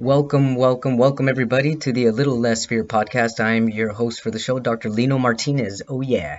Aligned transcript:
Welcome, 0.00 0.54
welcome, 0.54 0.96
welcome, 0.96 1.28
everybody, 1.28 1.76
to 1.76 1.92
the 1.92 2.06
A 2.06 2.10
Little 2.10 2.40
Less 2.40 2.64
Fear 2.64 2.84
podcast. 2.84 3.38
I'm 3.38 3.68
your 3.68 3.92
host 3.92 4.22
for 4.22 4.30
the 4.30 4.38
show, 4.38 4.58
Dr. 4.58 4.88
Lino 4.88 5.18
Martinez. 5.18 5.82
Oh, 5.88 6.00
yeah. 6.00 6.38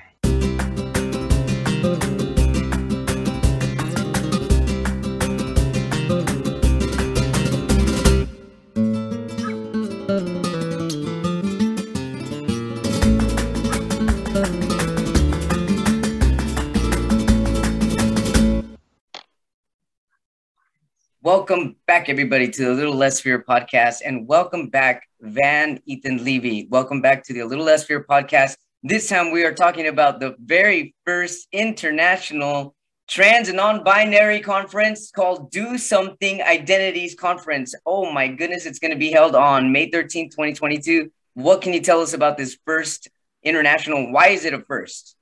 Back, 22.02 22.10
everybody, 22.10 22.50
to 22.50 22.66
the 22.66 22.74
Little 22.74 22.96
Less 22.96 23.20
Fear 23.20 23.46
podcast, 23.48 23.98
and 24.04 24.28
welcome 24.28 24.70
back, 24.70 25.08
Van 25.20 25.80
Ethan 25.86 26.24
Levy. 26.24 26.68
Welcome 26.72 27.00
back 27.00 27.24
to 27.26 27.34
the 27.34 27.44
Little 27.44 27.64
Less 27.64 27.84
Fear 27.84 28.06
podcast. 28.10 28.58
This 28.82 29.08
time, 29.08 29.30
we 29.30 29.44
are 29.44 29.54
talking 29.54 29.86
about 29.86 30.20
the 30.20 30.36
very 30.44 30.96
first 31.06 31.48
international 31.52 32.74
trans 33.08 33.50
and 33.50 33.58
non-binary 33.58 34.40
conference 34.40 35.12
called 35.12 35.52
Do 35.52 35.78
Something 35.78 36.42
Identities 36.42 37.14
Conference. 37.14 37.76
Oh 37.86 38.12
my 38.12 38.28
goodness, 38.28 38.66
it's 38.66 38.80
going 38.80 38.94
to 38.94 38.98
be 38.98 39.12
held 39.12 39.36
on 39.36 39.72
May 39.72 39.92
13th, 39.92 40.32
2022. 40.32 41.12
What 41.36 41.62
can 41.62 41.72
you 41.72 41.82
tell 41.82 42.02
us 42.02 42.14
about 42.16 42.36
this 42.36 42.58
first 42.66 43.10
international? 43.44 44.12
Why 44.12 44.30
is 44.30 44.46
it 44.46 44.56
a 44.56 44.60
first? 44.62 45.16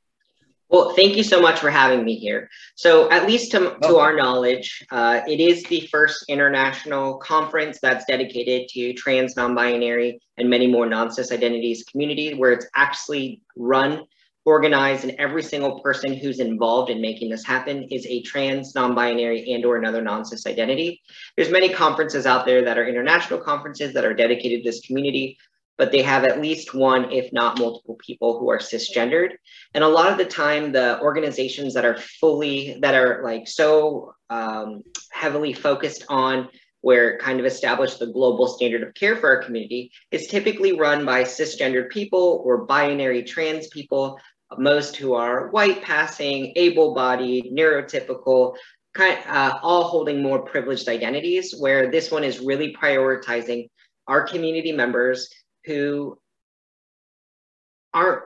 Well, 0.69 0.93
thank 0.93 1.17
you 1.17 1.23
so 1.23 1.41
much 1.41 1.59
for 1.59 1.71
having 1.71 2.05
me 2.05 2.15
here. 2.15 2.47
So, 2.75 3.09
at 3.09 3.25
least 3.25 3.51
to, 3.51 3.75
to 3.81 3.97
our 3.97 4.15
knowledge, 4.15 4.85
uh, 4.91 5.21
it 5.27 5.39
is 5.39 5.63
the 5.63 5.87
first 5.91 6.25
international 6.27 7.17
conference 7.17 7.79
that's 7.81 8.05
dedicated 8.05 8.69
to 8.69 8.93
trans, 8.93 9.35
non 9.35 9.55
binary, 9.55 10.21
and 10.37 10.47
many 10.47 10.67
more 10.67 10.85
non 10.85 11.09
cis 11.11 11.31
identities 11.31 11.83
community, 11.85 12.35
where 12.35 12.51
it's 12.51 12.67
actually 12.75 13.41
run, 13.57 14.03
organized, 14.45 15.05
and 15.05 15.15
every 15.17 15.41
single 15.41 15.79
person 15.79 16.13
who's 16.13 16.39
involved 16.39 16.91
in 16.91 17.01
making 17.01 17.31
this 17.31 17.43
happen 17.43 17.83
is 17.89 18.05
a 18.05 18.21
trans, 18.21 18.75
non 18.75 18.93
binary, 18.93 19.51
and 19.51 19.65
or 19.65 19.75
another 19.75 20.03
non 20.03 20.23
cis 20.23 20.45
identity. 20.45 21.01
There's 21.35 21.49
many 21.49 21.69
conferences 21.69 22.27
out 22.27 22.45
there 22.45 22.63
that 22.63 22.77
are 22.77 22.87
international 22.87 23.39
conferences 23.39 23.91
that 23.95 24.05
are 24.05 24.13
dedicated 24.13 24.63
to 24.63 24.69
this 24.69 24.81
community 24.81 25.35
but 25.79 25.93
they 25.93 26.01
have 26.01 26.25
at 26.25 26.41
least 26.41 26.75
one, 26.75 27.09
if 27.09 27.31
not 27.31 27.57
multiple 27.57 27.95
people 28.05 28.37
who 28.37 28.49
are 28.49 28.59
cisgendered. 28.59 29.29
And 29.73 29.81
a 29.81 29.87
lot 29.87 30.11
of 30.11 30.17
the 30.17 30.25
time, 30.25 30.73
the 30.73 30.99
organizations 30.99 31.73
that 31.73 31.85
are 31.85 31.97
fully, 31.97 32.77
that 32.81 32.95
are 32.95 33.23
like 33.23 33.47
so 33.47 34.13
um, 34.29 34.83
heavily 35.09 35.53
focused 35.53 36.03
on 36.09 36.49
where 36.81 37.17
kind 37.19 37.39
of 37.39 37.45
establish 37.45 37.95
the 37.95 38.07
global 38.07 38.47
standard 38.47 38.83
of 38.83 38.93
care 38.93 39.15
for 39.15 39.29
our 39.29 39.41
community 39.41 39.89
is 40.11 40.27
typically 40.27 40.77
run 40.77 41.05
by 41.05 41.23
cisgendered 41.23 41.89
people 41.89 42.41
or 42.45 42.65
binary 42.65 43.23
trans 43.23 43.67
people, 43.67 44.19
most 44.57 44.97
who 44.97 45.13
are 45.13 45.47
white 45.49 45.81
passing, 45.81 46.51
able 46.57 46.93
bodied, 46.93 47.53
neurotypical, 47.53 48.53
kind 48.93 49.17
uh, 49.27 49.59
all 49.61 49.83
holding 49.83 50.21
more 50.21 50.41
privileged 50.41 50.89
identities, 50.89 51.55
where 51.57 51.89
this 51.89 52.11
one 52.11 52.25
is 52.25 52.39
really 52.39 52.75
prioritizing 52.75 53.69
our 54.07 54.23
community 54.23 54.73
members 54.73 55.29
who 55.69 56.17
aren't 57.93 58.23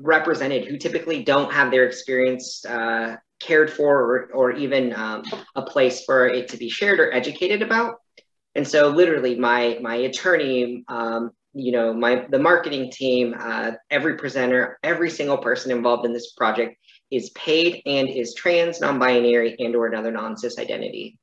represented, 0.00 0.66
who 0.68 0.78
typically 0.78 1.24
don't 1.24 1.52
have 1.52 1.70
their 1.72 1.86
experience 1.86 2.64
uh, 2.64 3.16
cared 3.40 3.70
for 3.70 3.92
or, 4.00 4.30
or 4.32 4.52
even 4.52 4.94
um, 4.94 5.22
a 5.56 5.62
place 5.62 6.04
for 6.04 6.28
it 6.28 6.48
to 6.48 6.56
be 6.56 6.70
shared 6.70 7.00
or 7.00 7.12
educated 7.12 7.62
about. 7.62 7.96
And 8.54 8.66
so 8.66 8.88
literally 8.88 9.34
my, 9.36 9.78
my 9.80 9.96
attorney, 9.96 10.84
um, 10.88 11.32
you 11.52 11.72
know, 11.72 11.92
my, 11.92 12.26
the 12.30 12.38
marketing 12.38 12.90
team, 12.92 13.34
uh, 13.38 13.72
every 13.90 14.16
presenter, 14.16 14.78
every 14.82 15.10
single 15.10 15.38
person 15.38 15.72
involved 15.72 16.06
in 16.06 16.12
this 16.12 16.32
project 16.34 16.76
is 17.10 17.30
paid 17.30 17.82
and 17.86 18.08
is 18.08 18.34
trans, 18.34 18.80
non-binary 18.80 19.56
and 19.58 19.74
or 19.74 19.86
another 19.86 20.12
non-cis 20.12 20.58
identity. 20.58 21.18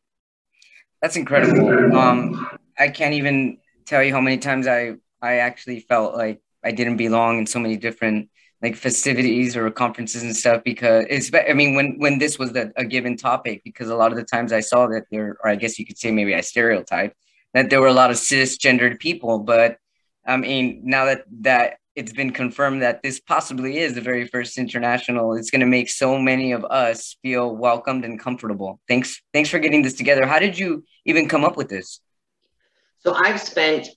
That's 1.01 1.15
incredible. 1.15 1.95
Um, 1.95 2.47
I 2.77 2.89
can't 2.89 3.13
even 3.13 3.59
tell 3.85 4.03
you 4.03 4.11
how 4.11 4.21
many 4.21 4.37
times 4.37 4.67
I 4.67 4.95
I 5.25 5.37
actually 5.37 5.79
felt 5.79 6.15
like 6.15 6.41
I 6.63 6.71
didn't 6.71 6.97
belong 6.97 7.39
in 7.39 7.45
so 7.47 7.59
many 7.59 7.77
different 7.77 8.29
like 8.61 8.75
festivities 8.75 9.55
or 9.57 9.69
conferences 9.69 10.23
and 10.23 10.35
stuff 10.35 10.63
because 10.63 11.05
it's 11.09 11.29
I 11.33 11.53
mean 11.53 11.75
when 11.75 11.99
when 11.99 12.19
this 12.19 12.39
was 12.39 12.51
the, 12.53 12.71
a 12.75 12.85
given 12.85 13.17
topic 13.17 13.61
because 13.63 13.89
a 13.89 13.95
lot 13.95 14.11
of 14.11 14.17
the 14.17 14.23
times 14.23 14.51
I 14.53 14.61
saw 14.61 14.87
that 14.87 15.05
there 15.11 15.37
or 15.43 15.49
I 15.49 15.55
guess 15.55 15.77
you 15.77 15.85
could 15.85 15.97
say 15.97 16.11
maybe 16.11 16.33
I 16.35 16.41
stereotyped 16.41 17.15
that 17.53 17.69
there 17.69 17.81
were 17.81 17.93
a 17.95 17.99
lot 18.01 18.11
of 18.11 18.17
cisgendered 18.17 18.99
people. 18.99 19.39
But 19.39 19.77
I 20.25 20.37
mean 20.37 20.81
now 20.83 21.05
that 21.05 21.23
that 21.41 21.77
it's 21.95 22.13
been 22.13 22.31
confirmed 22.31 22.81
that 22.81 23.01
this 23.03 23.19
possibly 23.19 23.77
is 23.77 23.93
the 23.93 24.01
very 24.01 24.25
first 24.27 24.57
international 24.57 25.35
it's 25.35 25.51
going 25.51 25.65
to 25.67 25.73
make 25.77 25.89
so 25.89 26.19
many 26.19 26.51
of 26.51 26.63
us 26.65 27.17
feel 27.21 27.55
welcomed 27.55 28.05
and 28.05 28.19
comfortable. 28.19 28.79
Thanks 28.87 29.21
thanks 29.33 29.49
for 29.49 29.59
getting 29.59 29.81
this 29.81 29.93
together. 29.93 30.25
How 30.25 30.39
did 30.39 30.57
you 30.57 30.85
even 31.05 31.27
come 31.27 31.43
up 31.43 31.57
with 31.57 31.69
this? 31.69 31.99
So 32.99 33.13
I've 33.13 33.39
spent 33.39 33.89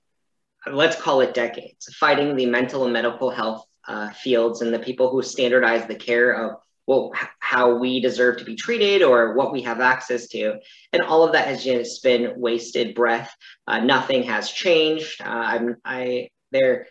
let's 0.72 1.00
call 1.00 1.20
it 1.20 1.34
decades, 1.34 1.86
fighting 1.94 2.36
the 2.36 2.46
mental 2.46 2.84
and 2.84 2.92
medical 2.92 3.30
health 3.30 3.64
uh, 3.86 4.10
fields 4.10 4.62
and 4.62 4.72
the 4.72 4.78
people 4.78 5.10
who 5.10 5.22
standardize 5.22 5.86
the 5.86 5.94
care 5.94 6.32
of 6.32 6.56
well, 6.88 7.12
how 7.38 7.76
we 7.76 8.00
deserve 8.00 8.38
to 8.38 8.44
be 8.44 8.56
treated 8.56 9.02
or 9.02 9.34
what 9.34 9.52
we 9.52 9.60
have 9.60 9.78
access 9.78 10.26
to. 10.28 10.58
And 10.94 11.02
all 11.02 11.22
of 11.22 11.32
that 11.32 11.46
has 11.46 11.62
just 11.62 12.02
been 12.02 12.32
wasted 12.40 12.94
breath. 12.94 13.30
Uh, 13.66 13.80
nothing 13.80 14.22
has 14.22 14.50
changed. 14.50 15.20
Uh, 15.20 15.28
I'm, 15.28 15.76
I, 15.84 16.30
there, 16.50 16.86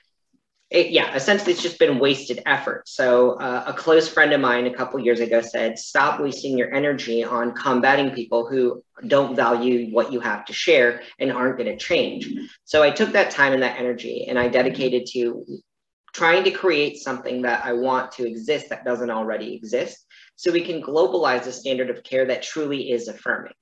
it, 0.70 0.90
yeah, 0.90 1.16
essentially 1.16 1.54
it's 1.54 1.62
just 1.62 1.80
been 1.80 1.98
wasted 1.98 2.42
effort. 2.46 2.88
So 2.90 3.34
uh, 3.34 3.64
a 3.68 3.74
close 3.74 4.10
friend 4.10 4.34
of 4.34 4.42
mine 4.42 4.68
a 4.68 4.74
couple 4.74 5.00
years 5.00 5.22
ago 5.22 5.42
said, 5.42 5.80
stop 5.80 6.20
wasting 6.20 6.58
your 6.58 6.74
energy 6.74 7.24
on 7.24 7.54
combating 7.54 8.12
people 8.12 8.48
who 8.48 8.84
don't 9.08 9.36
value 9.36 9.94
what 9.94 10.12
you 10.12 10.20
have 10.20 10.44
to 10.46 10.54
share 10.54 11.02
and 11.20 11.32
aren't 11.32 11.58
going 11.58 11.70
to 11.70 11.78
change. 11.78 12.28
So 12.66 12.84
I 12.84 12.92
took 12.92 13.14
that 13.14 13.32
time 13.32 13.54
and 13.54 13.64
that 13.64 13.80
energy 13.80 14.26
and 14.28 14.38
I 14.38 14.50
dedicated 14.50 15.08
to 15.14 15.46
trying 16.14 16.44
to 16.44 16.52
create 16.52 16.98
something 16.98 17.44
that 17.44 17.64
I 17.64 17.74
want 17.74 18.12
to 18.14 18.28
exist 18.28 18.70
that 18.70 18.84
doesn't 18.84 19.12
already 19.12 19.56
exist 19.56 20.06
so 20.36 20.52
we 20.52 20.66
can 20.66 20.82
globalize 20.82 21.46
a 21.48 21.52
standard 21.52 21.90
of 21.90 22.04
care 22.04 22.26
that 22.26 22.44
truly 22.44 22.92
is 22.92 23.08
affirming. 23.08 23.54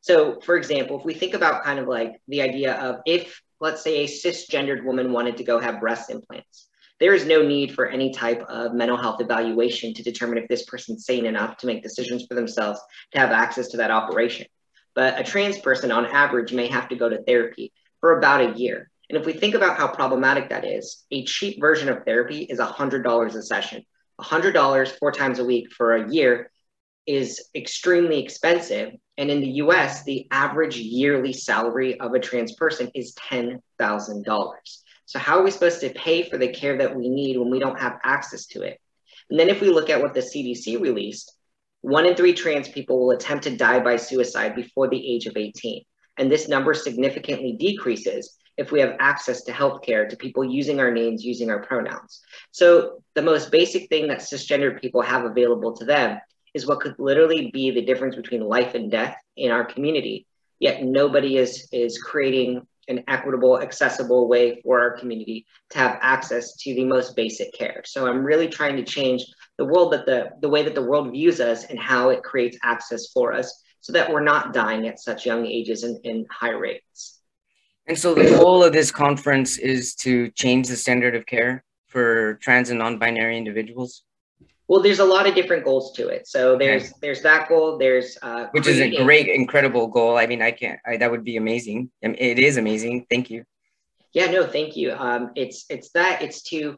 So, 0.00 0.38
for 0.40 0.56
example, 0.56 0.98
if 0.98 1.04
we 1.04 1.14
think 1.14 1.34
about 1.34 1.64
kind 1.64 1.80
of 1.80 1.88
like 1.88 2.20
the 2.28 2.42
idea 2.42 2.74
of 2.74 3.00
if 3.06 3.40
let's 3.60 3.82
say 3.82 4.04
a 4.04 4.06
cisgendered 4.06 4.84
woman 4.84 5.12
wanted 5.12 5.36
to 5.38 5.44
go 5.44 5.58
have 5.58 5.80
breast 5.80 6.10
implants. 6.10 6.68
There 6.98 7.14
is 7.14 7.26
no 7.26 7.46
need 7.46 7.74
for 7.74 7.86
any 7.86 8.12
type 8.12 8.42
of 8.48 8.72
mental 8.72 8.96
health 8.96 9.20
evaluation 9.20 9.92
to 9.94 10.02
determine 10.02 10.38
if 10.38 10.48
this 10.48 10.64
person's 10.64 11.04
sane 11.04 11.26
enough 11.26 11.58
to 11.58 11.66
make 11.66 11.82
decisions 11.82 12.24
for 12.26 12.34
themselves 12.34 12.80
to 13.12 13.18
have 13.18 13.32
access 13.32 13.68
to 13.68 13.76
that 13.78 13.90
operation. 13.90 14.46
But 14.94 15.20
a 15.20 15.24
trans 15.24 15.58
person 15.58 15.92
on 15.92 16.06
average 16.06 16.54
may 16.54 16.68
have 16.68 16.88
to 16.88 16.96
go 16.96 17.08
to 17.08 17.22
therapy 17.22 17.72
for 18.00 18.18
about 18.18 18.40
a 18.40 18.58
year. 18.58 18.90
And 19.10 19.18
if 19.18 19.26
we 19.26 19.34
think 19.34 19.54
about 19.54 19.76
how 19.76 19.88
problematic 19.88 20.48
that 20.48 20.64
is, 20.64 21.04
a 21.10 21.24
cheap 21.24 21.60
version 21.60 21.90
of 21.90 22.04
therapy 22.04 22.44
is 22.44 22.58
$100 22.58 23.34
a 23.34 23.42
session. 23.42 23.84
$100 24.20 24.98
four 24.98 25.12
times 25.12 25.38
a 25.38 25.44
week 25.44 25.70
for 25.70 25.94
a 25.94 26.10
year 26.10 26.50
is 27.06 27.48
extremely 27.54 28.22
expensive. 28.22 28.92
And 29.18 29.30
in 29.30 29.40
the 29.40 29.50
US, 29.62 30.02
the 30.04 30.26
average 30.30 30.76
yearly 30.76 31.32
salary 31.32 31.98
of 32.00 32.12
a 32.14 32.20
trans 32.20 32.54
person 32.54 32.90
is 32.94 33.14
$10,000. 33.14 34.50
So, 35.06 35.18
how 35.18 35.38
are 35.38 35.44
we 35.44 35.52
supposed 35.52 35.80
to 35.80 35.90
pay 35.90 36.28
for 36.28 36.36
the 36.36 36.52
care 36.52 36.76
that 36.78 36.94
we 36.94 37.08
need 37.08 37.38
when 37.38 37.50
we 37.50 37.60
don't 37.60 37.80
have 37.80 37.98
access 38.04 38.46
to 38.46 38.62
it? 38.62 38.80
And 39.30 39.38
then, 39.38 39.48
if 39.48 39.60
we 39.60 39.68
look 39.68 39.88
at 39.88 40.02
what 40.02 40.14
the 40.14 40.20
CDC 40.20 40.80
released, 40.80 41.32
one 41.80 42.06
in 42.06 42.16
three 42.16 42.34
trans 42.34 42.68
people 42.68 42.98
will 42.98 43.12
attempt 43.12 43.44
to 43.44 43.56
die 43.56 43.78
by 43.78 43.96
suicide 43.96 44.56
before 44.56 44.88
the 44.88 45.14
age 45.14 45.26
of 45.26 45.36
18. 45.36 45.82
And 46.18 46.30
this 46.30 46.48
number 46.48 46.74
significantly 46.74 47.56
decreases 47.58 48.36
if 48.56 48.72
we 48.72 48.80
have 48.80 48.96
access 48.98 49.42
to 49.42 49.52
healthcare 49.52 50.08
to 50.08 50.16
people 50.16 50.42
using 50.42 50.80
our 50.80 50.90
names, 50.90 51.24
using 51.24 51.50
our 51.50 51.62
pronouns. 51.62 52.22
So, 52.50 53.02
the 53.14 53.22
most 53.22 53.52
basic 53.52 53.88
thing 53.88 54.08
that 54.08 54.18
cisgender 54.18 54.80
people 54.80 55.02
have 55.02 55.24
available 55.24 55.76
to 55.76 55.84
them 55.84 56.18
is 56.56 56.66
what 56.66 56.80
could 56.80 56.94
literally 56.98 57.50
be 57.52 57.70
the 57.70 57.84
difference 57.84 58.16
between 58.16 58.40
life 58.40 58.74
and 58.74 58.90
death 58.90 59.14
in 59.36 59.50
our 59.50 59.64
community. 59.64 60.26
Yet 60.58 60.82
nobody 60.82 61.36
is 61.36 61.68
is 61.70 61.98
creating 61.98 62.66
an 62.88 63.04
equitable, 63.08 63.60
accessible 63.60 64.26
way 64.26 64.62
for 64.62 64.80
our 64.80 64.96
community 64.96 65.44
to 65.70 65.78
have 65.78 65.98
access 66.00 66.56
to 66.56 66.74
the 66.74 66.84
most 66.84 67.14
basic 67.14 67.52
care. 67.52 67.82
So 67.84 68.06
I'm 68.06 68.24
really 68.24 68.48
trying 68.48 68.76
to 68.76 68.84
change 68.84 69.22
the 69.58 69.66
world 69.66 69.92
that 69.92 70.06
the 70.06 70.30
the 70.40 70.48
way 70.48 70.62
that 70.62 70.74
the 70.74 70.88
world 70.90 71.12
views 71.12 71.40
us 71.40 71.64
and 71.64 71.78
how 71.78 72.08
it 72.08 72.22
creates 72.22 72.56
access 72.62 73.12
for 73.12 73.34
us 73.34 73.48
so 73.80 73.92
that 73.92 74.10
we're 74.10 74.30
not 74.32 74.54
dying 74.54 74.88
at 74.88 74.98
such 74.98 75.26
young 75.26 75.44
ages 75.44 75.82
and 75.82 75.98
in 76.04 76.26
high 76.30 76.56
rates. 76.66 77.20
And 77.86 77.98
so 77.98 78.14
the 78.14 78.30
goal 78.38 78.64
of 78.64 78.72
this 78.72 78.90
conference 78.90 79.58
is 79.58 79.94
to 79.96 80.30
change 80.30 80.68
the 80.68 80.76
standard 80.76 81.14
of 81.14 81.26
care 81.26 81.62
for 81.86 82.34
trans 82.42 82.70
and 82.70 82.78
non-binary 82.78 83.36
individuals. 83.36 84.02
Well, 84.68 84.82
there's 84.82 84.98
a 84.98 85.04
lot 85.04 85.28
of 85.28 85.34
different 85.34 85.64
goals 85.64 85.92
to 85.92 86.08
it. 86.08 86.26
So 86.26 86.58
there's 86.58 86.84
okay. 86.84 86.92
there's 87.00 87.22
that 87.22 87.48
goal. 87.48 87.78
There's 87.78 88.18
uh, 88.20 88.46
which 88.50 88.64
creating. 88.64 88.94
is 88.94 89.00
a 89.00 89.04
great, 89.04 89.28
incredible 89.28 89.86
goal. 89.86 90.16
I 90.16 90.26
mean, 90.26 90.42
I 90.42 90.50
can't. 90.50 90.80
I, 90.84 90.96
that 90.96 91.10
would 91.10 91.24
be 91.24 91.36
amazing. 91.36 91.90
I 92.02 92.08
mean, 92.08 92.16
it 92.18 92.38
is 92.38 92.56
amazing. 92.56 93.06
Thank 93.08 93.30
you. 93.30 93.44
Yeah, 94.12 94.30
no, 94.30 94.46
thank 94.46 94.76
you. 94.76 94.92
Um, 94.92 95.30
it's 95.36 95.66
it's 95.68 95.90
that 95.90 96.22
it's 96.22 96.42
to 96.44 96.76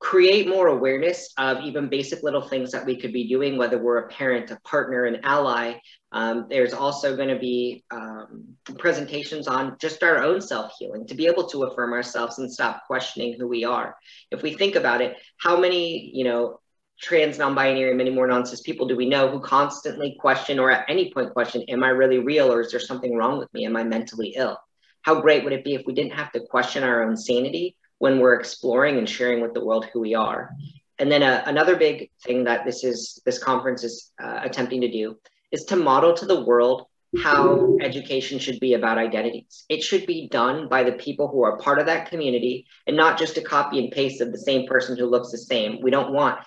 create 0.00 0.48
more 0.48 0.68
awareness 0.68 1.32
of 1.38 1.60
even 1.60 1.88
basic 1.88 2.22
little 2.22 2.40
things 2.40 2.70
that 2.70 2.86
we 2.86 2.96
could 2.96 3.12
be 3.12 3.26
doing, 3.26 3.58
whether 3.58 3.78
we're 3.78 3.98
a 3.98 4.08
parent, 4.08 4.50
a 4.50 4.58
partner, 4.60 5.06
an 5.06 5.20
ally. 5.24 5.74
Um, 6.12 6.46
there's 6.48 6.72
also 6.72 7.16
going 7.16 7.28
to 7.28 7.38
be 7.38 7.84
um, 7.90 8.44
presentations 8.78 9.48
on 9.48 9.76
just 9.80 10.02
our 10.02 10.22
own 10.22 10.40
self 10.40 10.72
healing 10.78 11.06
to 11.08 11.14
be 11.14 11.26
able 11.26 11.48
to 11.48 11.64
affirm 11.64 11.92
ourselves 11.92 12.38
and 12.38 12.52
stop 12.52 12.86
questioning 12.86 13.34
who 13.38 13.48
we 13.48 13.64
are. 13.64 13.96
If 14.30 14.42
we 14.42 14.54
think 14.54 14.76
about 14.76 15.00
it, 15.00 15.16
how 15.36 15.58
many, 15.58 16.10
you 16.14 16.24
know, 16.24 16.60
trans, 17.00 17.38
non-binary, 17.38 17.94
many 17.94 18.10
more 18.10 18.26
non-cis 18.26 18.60
people 18.60 18.86
do 18.86 18.96
we 18.96 19.08
know 19.08 19.28
who 19.28 19.40
constantly 19.40 20.16
question 20.18 20.58
or 20.58 20.70
at 20.70 20.84
any 20.88 21.12
point 21.12 21.32
question, 21.32 21.62
am 21.68 21.84
I 21.84 21.88
really 21.88 22.18
real 22.18 22.52
or 22.52 22.60
is 22.60 22.70
there 22.70 22.80
something 22.80 23.16
wrong 23.16 23.38
with 23.38 23.52
me? 23.54 23.64
Am 23.66 23.76
I 23.76 23.84
mentally 23.84 24.34
ill? 24.36 24.58
How 25.02 25.20
great 25.20 25.44
would 25.44 25.52
it 25.52 25.64
be 25.64 25.74
if 25.74 25.86
we 25.86 25.94
didn't 25.94 26.12
have 26.12 26.32
to 26.32 26.40
question 26.40 26.82
our 26.82 27.04
own 27.04 27.16
sanity 27.16 27.76
when 27.98 28.18
we're 28.18 28.34
exploring 28.34 28.98
and 28.98 29.08
sharing 29.08 29.40
with 29.40 29.54
the 29.54 29.64
world 29.64 29.86
who 29.86 30.00
we 30.00 30.14
are? 30.14 30.50
And 30.98 31.10
then 31.10 31.22
uh, 31.22 31.44
another 31.46 31.76
big 31.76 32.10
thing 32.24 32.44
that 32.44 32.64
this 32.64 32.82
is 32.82 33.22
this 33.24 33.42
conference 33.42 33.84
is 33.84 34.10
uh, 34.22 34.40
attempting 34.42 34.80
to 34.80 34.90
do 34.90 35.16
is 35.52 35.64
to 35.66 35.76
model 35.76 36.14
to 36.14 36.26
the 36.26 36.44
world 36.44 36.86
how 37.22 37.78
education 37.80 38.38
should 38.38 38.60
be 38.60 38.74
about 38.74 38.98
identities. 38.98 39.64
It 39.70 39.82
should 39.82 40.04
be 40.06 40.28
done 40.28 40.68
by 40.68 40.82
the 40.82 40.92
people 40.92 41.28
who 41.28 41.42
are 41.42 41.56
part 41.56 41.78
of 41.78 41.86
that 41.86 42.10
community 42.10 42.66
and 42.86 42.96
not 42.96 43.18
just 43.18 43.38
a 43.38 43.40
copy 43.40 43.78
and 43.78 43.90
paste 43.90 44.20
of 44.20 44.30
the 44.30 44.38
same 44.38 44.66
person 44.66 44.96
who 44.96 45.06
looks 45.06 45.30
the 45.30 45.38
same. 45.38 45.80
We 45.80 45.90
don't 45.90 46.12
want 46.12 46.40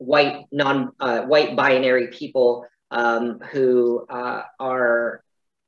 white 0.00 0.46
non 0.50 0.92
uh, 0.98 1.22
white 1.22 1.54
binary 1.54 2.08
people 2.08 2.66
um, 2.90 3.38
who 3.52 4.06
uh, 4.08 4.42
are 4.58 5.22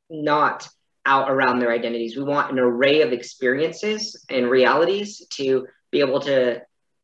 not 0.08 0.68
out 1.04 1.30
around 1.30 1.58
their 1.58 1.70
identities. 1.70 2.16
We 2.16 2.24
want 2.24 2.50
an 2.50 2.58
array 2.58 3.02
of 3.02 3.12
experiences 3.12 4.24
and 4.30 4.50
realities 4.50 5.26
to 5.34 5.66
be 5.90 6.00
able 6.00 6.20
to 6.20 6.62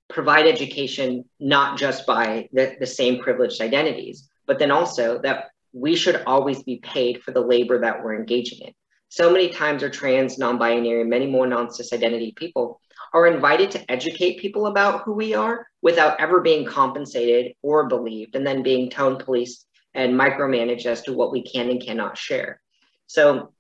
provide 0.08 0.46
education 0.46 1.24
not 1.38 1.78
just 1.78 2.06
by 2.06 2.48
the, 2.52 2.76
the 2.80 2.86
same 2.86 3.20
privileged 3.20 3.60
identities, 3.60 4.28
but 4.46 4.58
then 4.58 4.70
also 4.70 5.20
that 5.20 5.50
we 5.72 5.94
should 5.96 6.22
always 6.26 6.62
be 6.62 6.76
paid 6.78 7.22
for 7.22 7.32
the 7.32 7.40
labor 7.40 7.80
that 7.80 8.02
we're 8.02 8.16
engaging 8.16 8.60
in. 8.66 8.72
So 9.10 9.30
many 9.30 9.50
times 9.50 9.82
are 9.82 9.90
trans, 9.90 10.38
non-binary, 10.38 11.04
many 11.04 11.26
more 11.26 11.46
non-cis 11.46 11.92
identity 11.92 12.32
people 12.32 12.80
are 13.12 13.26
invited 13.26 13.70
to 13.72 13.90
educate 13.90 14.40
people 14.40 14.66
about 14.66 15.02
who 15.02 15.12
we 15.12 15.34
are 15.34 15.66
without 15.82 16.20
ever 16.20 16.40
being 16.40 16.64
compensated 16.64 17.52
or 17.62 17.88
believed, 17.88 18.36
and 18.36 18.46
then 18.46 18.62
being 18.62 18.90
tone 18.90 19.18
policed 19.18 19.66
and 19.94 20.14
micromanaged 20.14 20.86
as 20.86 21.02
to 21.02 21.12
what 21.12 21.32
we 21.32 21.42
can 21.42 21.70
and 21.70 21.82
cannot 21.82 22.16
share. 22.16 22.60
So, 23.06 23.52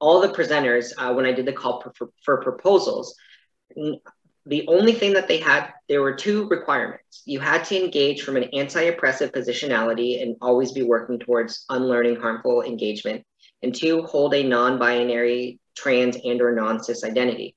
all 0.00 0.20
the 0.20 0.28
presenters, 0.28 0.92
uh, 0.98 1.14
when 1.14 1.26
I 1.26 1.32
did 1.32 1.46
the 1.46 1.52
call 1.52 1.80
for, 1.96 2.10
for, 2.24 2.42
proposals, 2.42 3.14
the 4.46 4.66
only 4.66 4.92
thing 4.92 5.12
that 5.12 5.28
they 5.28 5.38
had, 5.38 5.68
there 5.88 6.02
were 6.02 6.14
two 6.14 6.48
requirements. 6.48 7.22
You 7.24 7.38
had 7.38 7.64
to 7.66 7.80
engage 7.80 8.22
from 8.22 8.36
an 8.36 8.44
anti 8.52 8.82
oppressive 8.82 9.30
positionality 9.30 10.20
and 10.20 10.36
always 10.40 10.72
be 10.72 10.82
working 10.82 11.20
towards 11.20 11.64
unlearning 11.68 12.16
harmful 12.16 12.62
engagement. 12.62 13.24
And 13.62 13.72
two, 13.72 14.02
hold 14.02 14.34
a 14.34 14.42
non 14.42 14.80
binary, 14.80 15.60
trans, 15.76 16.16
and 16.16 16.40
or 16.40 16.52
non 16.52 16.82
cis 16.82 17.04
identity 17.04 17.54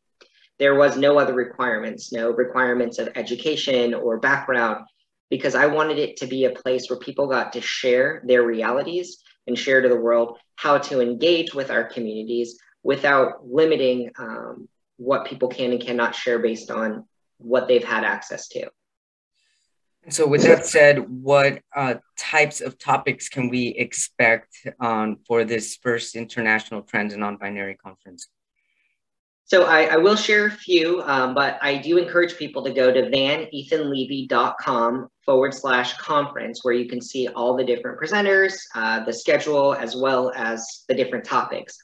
there 0.57 0.75
was 0.75 0.97
no 0.97 1.19
other 1.19 1.33
requirements, 1.33 2.11
no 2.11 2.31
requirements 2.31 2.99
of 2.99 3.09
education 3.15 3.93
or 3.93 4.19
background, 4.19 4.85
because 5.29 5.55
I 5.55 5.65
wanted 5.65 5.99
it 5.99 6.17
to 6.17 6.27
be 6.27 6.45
a 6.45 6.51
place 6.51 6.89
where 6.89 6.99
people 6.99 7.27
got 7.27 7.53
to 7.53 7.61
share 7.61 8.21
their 8.25 8.43
realities 8.43 9.17
and 9.47 9.57
share 9.57 9.81
to 9.81 9.89
the 9.89 9.95
world 9.95 10.37
how 10.55 10.77
to 10.77 11.01
engage 11.01 11.53
with 11.53 11.71
our 11.71 11.83
communities 11.83 12.57
without 12.83 13.45
limiting 13.45 14.11
um, 14.17 14.69
what 14.97 15.25
people 15.25 15.49
can 15.49 15.71
and 15.71 15.81
cannot 15.81 16.15
share 16.15 16.39
based 16.39 16.71
on 16.71 17.05
what 17.37 17.67
they've 17.67 17.83
had 17.83 18.03
access 18.03 18.47
to. 18.49 18.69
So, 20.07 20.27
with 20.27 20.43
that 20.43 20.67
said, 20.67 21.09
what 21.09 21.63
uh, 21.75 21.95
types 22.15 22.61
of 22.61 22.77
topics 22.77 23.27
can 23.27 23.49
we 23.49 23.69
expect 23.69 24.55
um, 24.79 25.17
for 25.27 25.43
this 25.43 25.77
first 25.77 26.15
International 26.15 26.83
Trans 26.83 27.13
and 27.13 27.21
Non-Binary 27.21 27.75
Conference? 27.75 28.27
So 29.47 29.65
I, 29.65 29.83
I, 29.83 29.97
will 29.97 30.15
share 30.15 30.47
a 30.47 30.51
few, 30.51 31.03
um, 31.03 31.35
but 31.35 31.59
I 31.61 31.77
do 31.77 31.99
encourage 31.99 32.35
people 32.35 32.63
to 32.63 32.73
go 32.73 32.91
to 32.91 33.03
vanethanlevy.com 33.03 35.07
forward 35.23 35.53
slash 35.53 35.95
conference, 35.97 36.61
where 36.63 36.73
you 36.73 36.89
can 36.89 36.99
see 36.99 37.27
all 37.27 37.55
the 37.55 37.63
different 37.63 37.99
presenters, 37.99 38.55
uh, 38.73 39.05
the 39.05 39.13
schedule, 39.13 39.75
as 39.75 39.95
well 39.95 40.31
as 40.35 40.83
the 40.87 40.95
different 40.95 41.25
topics. 41.25 41.77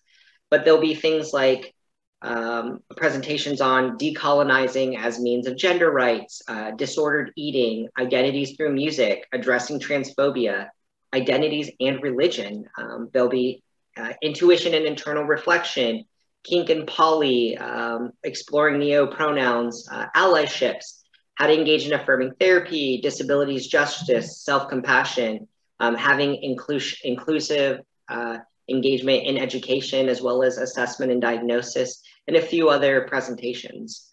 But 0.50 0.66
there'll 0.66 0.82
be 0.82 0.96
things 0.96 1.34
like 1.34 1.76
um, 2.24 2.80
presentations 2.98 3.62
on 3.62 3.96
decolonizing 3.96 5.00
as 5.00 5.20
means 5.20 5.46
of 5.46 5.56
gender 5.56 5.92
rights, 5.92 6.42
uh, 6.48 6.72
disordered 6.72 7.32
eating, 7.36 7.90
identities 8.00 8.56
through 8.58 8.74
music, 8.74 9.28
addressing 9.34 9.80
transphobia, 9.80 10.70
identities 11.14 11.70
and 11.80 12.02
religion. 12.02 12.66
Um, 12.76 13.12
there'll 13.14 13.30
be 13.30 13.62
uh, 13.98 14.14
intuition 14.22 14.74
and 14.74 14.86
internal 14.86 15.24
reflection, 15.24 16.06
kink 16.44 16.70
and 16.70 16.88
poly, 16.88 17.58
um, 17.58 18.12
exploring 18.24 18.80
neo 18.80 19.08
pronouns, 19.08 19.88
uh, 19.92 20.08
allyships, 20.16 21.02
how 21.36 21.48
to 21.48 21.54
engage 21.54 21.86
in 21.86 21.94
affirming 21.94 22.34
therapy, 22.40 23.00
disabilities 23.02 23.68
justice, 23.68 24.44
self 24.44 24.70
compassion, 24.70 25.48
um, 25.80 25.96
having 25.96 26.42
inclus- 26.44 27.00
inclusive 27.04 27.82
uh, 28.10 28.38
engagement 28.70 29.24
in 29.26 29.38
education 29.38 30.10
as 30.10 30.22
well 30.22 30.44
as 30.44 30.58
assessment 30.58 31.12
and 31.12 31.22
diagnosis, 31.22 32.02
and 32.28 32.36
a 32.36 32.42
few 32.42 32.70
other 32.70 33.08
presentations. 33.08 34.12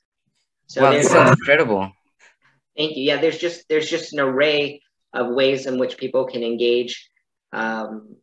So 0.66 0.82
wow, 0.82 0.92
this 0.92 1.10
sounds 1.10 1.30
incredible. 1.30 1.90
Thank 2.76 2.96
you. 2.96 3.04
Yeah, 3.04 3.20
there's 3.20 3.38
just 3.38 3.64
there's 3.69 3.88
just 3.88 4.12
an 4.12 4.20
array 4.20 4.82
of 5.12 5.34
ways 5.34 5.66
in 5.66 5.78
which 5.78 5.96
people 5.96 6.26
can 6.26 6.42
engage 6.42 7.10
um, 7.52 8.16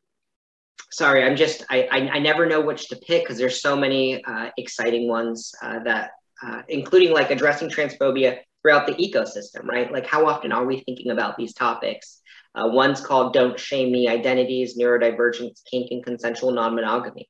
sorry, 0.95 1.24
I'm 1.24 1.36
just 1.36 1.65
I, 1.69 1.88
I, 1.92 1.97
I 2.15 2.19
never 2.19 2.45
know 2.45 2.62
which 2.62 2.88
to 2.88 2.95
pick 2.95 3.24
because 3.24 3.38
there's 3.38 3.62
so 3.62 3.75
many 3.75 4.24
uh, 4.24 4.50
exciting 4.57 5.09
ones 5.09 5.51
uh, 5.62 5.80
that 5.83 6.12
uh, 6.42 6.62
including 6.69 7.12
like 7.12 7.31
addressing 7.31 7.69
transphobia 7.69 8.39
throughout 8.62 8.88
the 8.88 8.94
ecosystem, 8.94 9.65
right? 9.65 9.92
Like 9.92 10.07
how 10.07 10.25
often 10.25 10.53
are 10.53 10.65
we 10.65 10.80
thinking 10.81 11.12
about 11.12 11.36
these 11.38 11.53
topics? 11.53 12.21
Uh, 12.56 12.69
one's 12.69 13.01
called 13.01 13.33
"Don't 13.33 13.59
Shame 13.59 13.92
Me: 13.92 14.07
Identities, 14.07 14.77
Neurodivergence, 14.77 15.59
Kink, 15.69 15.92
and 15.92 16.03
Consensual 16.03 16.51
Non-Monogamy." 16.51 17.30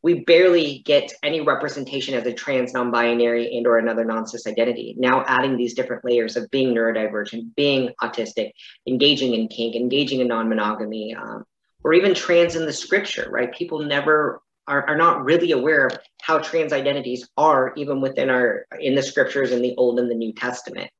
We 0.00 0.20
barely 0.20 0.78
get 0.86 1.12
any 1.24 1.40
representation 1.40 2.14
as 2.14 2.24
a 2.24 2.32
trans, 2.32 2.72
non-binary, 2.72 3.56
and/or 3.56 3.78
another 3.78 4.04
non-cis 4.04 4.46
identity. 4.46 4.94
Now, 4.96 5.24
adding 5.26 5.56
these 5.56 5.74
different 5.74 6.04
layers 6.04 6.36
of 6.36 6.48
being 6.52 6.72
neurodivergent, 6.72 7.56
being 7.56 7.90
autistic, 8.00 8.52
engaging 8.86 9.34
in 9.34 9.48
kink, 9.48 9.74
engaging 9.74 10.20
in 10.20 10.28
non-monogamy, 10.28 11.16
um, 11.16 11.44
or 11.88 11.94
even 11.94 12.12
trans 12.12 12.54
in 12.54 12.66
the 12.66 12.72
scripture, 12.72 13.28
right? 13.30 13.50
People 13.50 13.78
never 13.78 14.42
are, 14.66 14.86
are 14.86 14.96
not 14.96 15.24
really 15.24 15.52
aware 15.52 15.86
of 15.86 15.98
how 16.20 16.38
trans 16.38 16.74
identities 16.74 17.26
are 17.38 17.72
even 17.76 18.02
within 18.02 18.28
our 18.28 18.66
in 18.78 18.94
the 18.94 19.02
scriptures 19.02 19.52
in 19.52 19.62
the 19.62 19.74
Old 19.78 19.98
and 19.98 20.10
the 20.10 20.14
New 20.14 20.34
Testament. 20.34 20.90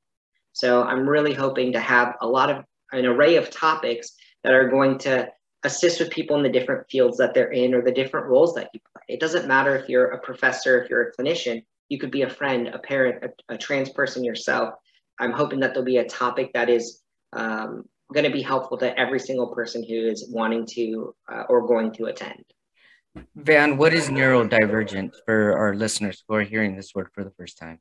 So 0.54 0.84
I'm 0.84 1.06
really 1.06 1.34
hoping 1.34 1.74
to 1.74 1.78
have 1.78 2.14
a 2.22 2.26
lot 2.26 2.48
of 2.48 2.64
an 2.92 3.04
array 3.04 3.36
of 3.36 3.50
topics 3.50 4.12
that 4.44 4.54
are 4.54 4.66
going 4.66 4.96
to 5.00 5.28
assist 5.62 6.00
with 6.00 6.08
people 6.08 6.38
in 6.38 6.42
the 6.42 6.48
different 6.48 6.88
fields 6.90 7.18
that 7.18 7.34
they're 7.34 7.52
in 7.52 7.74
or 7.74 7.82
the 7.82 7.92
different 7.92 8.26
roles 8.26 8.54
that 8.54 8.70
you 8.72 8.80
play. 8.90 9.02
It 9.08 9.20
doesn't 9.20 9.46
matter 9.46 9.76
if 9.76 9.90
you're 9.90 10.12
a 10.12 10.20
professor, 10.20 10.80
if 10.80 10.88
you're 10.88 11.08
a 11.08 11.12
clinician, 11.12 11.66
you 11.90 11.98
could 11.98 12.10
be 12.10 12.22
a 12.22 12.30
friend, 12.30 12.68
a 12.68 12.78
parent, 12.78 13.22
a, 13.22 13.54
a 13.54 13.58
trans 13.58 13.90
person 13.90 14.24
yourself. 14.24 14.72
I'm 15.20 15.32
hoping 15.32 15.60
that 15.60 15.74
there'll 15.74 15.84
be 15.84 15.98
a 15.98 16.08
topic 16.08 16.50
that 16.54 16.70
is 16.70 17.02
um, 17.34 17.84
going 18.12 18.24
to 18.24 18.30
be 18.30 18.42
helpful 18.42 18.78
to 18.78 18.98
every 18.98 19.20
single 19.20 19.48
person 19.48 19.82
who 19.82 19.94
is 19.94 20.28
wanting 20.30 20.66
to 20.66 21.14
uh, 21.30 21.44
or 21.48 21.66
going 21.66 21.92
to 21.92 22.06
attend. 22.06 22.44
Van, 23.34 23.76
what 23.76 23.92
is 23.92 24.08
neurodivergent 24.08 25.12
for 25.24 25.56
our 25.58 25.74
listeners 25.74 26.22
who 26.28 26.34
are 26.34 26.42
hearing 26.42 26.76
this 26.76 26.94
word 26.94 27.08
for 27.12 27.24
the 27.24 27.30
first 27.30 27.58
time? 27.58 27.80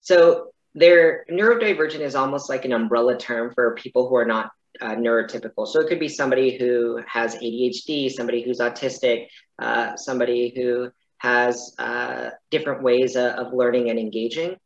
So, 0.00 0.48
their 0.74 1.24
neurodivergent 1.30 2.00
is 2.00 2.14
almost 2.14 2.48
like 2.48 2.64
an 2.64 2.72
umbrella 2.72 3.18
term 3.18 3.52
for 3.54 3.74
people 3.74 4.08
who 4.08 4.16
are 4.16 4.24
not 4.24 4.50
uh, 4.80 4.94
neurotypical. 4.94 5.66
So, 5.66 5.80
it 5.80 5.88
could 5.88 6.00
be 6.00 6.08
somebody 6.08 6.58
who 6.58 7.02
has 7.06 7.36
ADHD, 7.36 8.10
somebody 8.10 8.42
who's 8.42 8.58
autistic, 8.58 9.28
uh, 9.58 9.96
somebody 9.96 10.52
who 10.54 10.90
has 11.18 11.74
uh, 11.78 12.30
different 12.50 12.82
ways 12.82 13.16
of, 13.16 13.32
of 13.32 13.52
learning 13.52 13.90
and 13.90 13.98
engaging. 13.98 14.56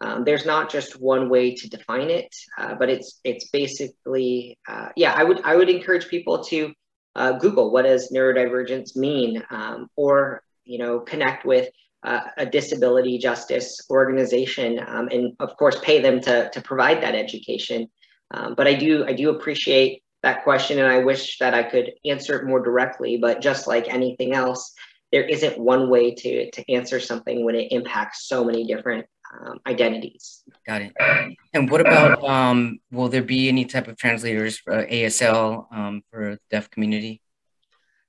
Um, 0.00 0.24
there's 0.24 0.44
not 0.44 0.70
just 0.70 1.00
one 1.00 1.28
way 1.28 1.54
to 1.54 1.68
define 1.68 2.10
it, 2.10 2.34
uh, 2.58 2.74
but 2.74 2.90
it's 2.90 3.20
it's 3.24 3.48
basically 3.48 4.58
uh, 4.68 4.90
yeah. 4.94 5.14
I 5.16 5.24
would 5.24 5.40
I 5.42 5.56
would 5.56 5.70
encourage 5.70 6.08
people 6.08 6.44
to 6.44 6.72
uh, 7.14 7.32
Google 7.32 7.70
what 7.72 7.82
does 7.82 8.12
neurodivergence 8.12 8.94
mean, 8.94 9.42
um, 9.50 9.88
or 9.96 10.42
you 10.64 10.78
know 10.78 11.00
connect 11.00 11.46
with 11.46 11.70
uh, 12.02 12.20
a 12.36 12.44
disability 12.44 13.18
justice 13.18 13.80
organization, 13.90 14.80
um, 14.86 15.08
and 15.10 15.34
of 15.40 15.56
course 15.56 15.78
pay 15.82 16.00
them 16.00 16.20
to 16.20 16.50
to 16.50 16.60
provide 16.60 17.02
that 17.02 17.14
education. 17.14 17.88
Um, 18.32 18.54
but 18.54 18.66
I 18.66 18.74
do 18.74 19.06
I 19.06 19.14
do 19.14 19.30
appreciate 19.30 20.02
that 20.22 20.44
question, 20.44 20.78
and 20.78 20.88
I 20.88 20.98
wish 20.98 21.38
that 21.38 21.54
I 21.54 21.62
could 21.62 21.92
answer 22.04 22.38
it 22.38 22.46
more 22.46 22.60
directly. 22.60 23.16
But 23.16 23.40
just 23.40 23.66
like 23.66 23.88
anything 23.88 24.34
else, 24.34 24.74
there 25.10 25.24
isn't 25.24 25.58
one 25.58 25.88
way 25.88 26.14
to 26.14 26.50
to 26.50 26.70
answer 26.70 27.00
something 27.00 27.46
when 27.46 27.54
it 27.54 27.72
impacts 27.72 28.28
so 28.28 28.44
many 28.44 28.66
different 28.66 29.06
um, 29.40 29.58
identities. 29.66 30.42
Got 30.66 30.82
it. 30.82 30.92
And 31.52 31.70
what 31.70 31.80
about 31.80 32.22
um, 32.24 32.78
will 32.90 33.08
there 33.08 33.22
be 33.22 33.48
any 33.48 33.64
type 33.64 33.88
of 33.88 33.96
translators 33.96 34.58
for 34.58 34.86
ASL 34.86 35.66
um, 35.72 36.02
for 36.10 36.32
the 36.32 36.40
deaf 36.50 36.70
community? 36.70 37.20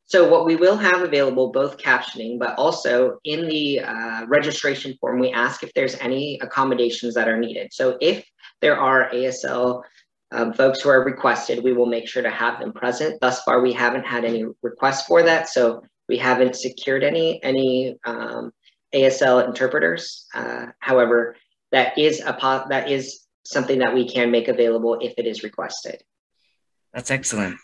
So 0.05 0.29
what 0.29 0.45
we 0.45 0.55
will 0.55 0.77
have 0.77 1.01
available, 1.01 1.51
both 1.51 1.77
captioning, 1.77 2.39
but 2.39 2.57
also 2.57 3.19
in 3.25 3.45
the 3.47 3.81
uh, 3.81 4.25
registration 4.27 4.95
form, 5.01 5.19
we 5.19 5.31
ask 5.31 5.63
if 5.63 5.73
there's 5.73 5.95
any 5.95 6.39
accommodations 6.39 7.13
that 7.15 7.27
are 7.27 7.37
needed. 7.37 7.73
So 7.73 7.97
if 7.99 8.25
there 8.61 8.77
are 8.77 9.09
ASL 9.11 9.83
um, 10.31 10.53
folks 10.53 10.81
who 10.81 10.89
are 10.89 11.03
requested, 11.03 11.61
we 11.61 11.73
will 11.73 11.85
make 11.85 12.07
sure 12.07 12.23
to 12.23 12.29
have 12.29 12.59
them 12.59 12.71
present. 12.71 13.19
Thus 13.19 13.41
far, 13.43 13.61
we 13.61 13.73
haven't 13.73 14.05
had 14.05 14.23
any 14.23 14.45
requests 14.61 15.05
for 15.07 15.23
that, 15.23 15.49
so 15.49 15.83
we 16.07 16.17
haven't 16.17 16.55
secured 16.55 17.03
any 17.03 17.41
any 17.43 17.97
um, 18.05 18.51
ASL 18.93 19.45
interpreters. 19.45 20.25
Uh, 20.33 20.67
however, 20.79 21.35
that 21.71 21.97
is 21.97 22.21
a 22.21 22.65
that 22.69 22.89
is 22.89 23.25
something 23.43 23.79
that 23.79 23.93
we 23.93 24.07
can 24.07 24.31
make 24.31 24.47
available 24.47 24.97
if 25.01 25.13
it 25.17 25.25
is 25.25 25.43
requested. 25.43 26.03
That's 26.93 27.11
excellent. 27.11 27.57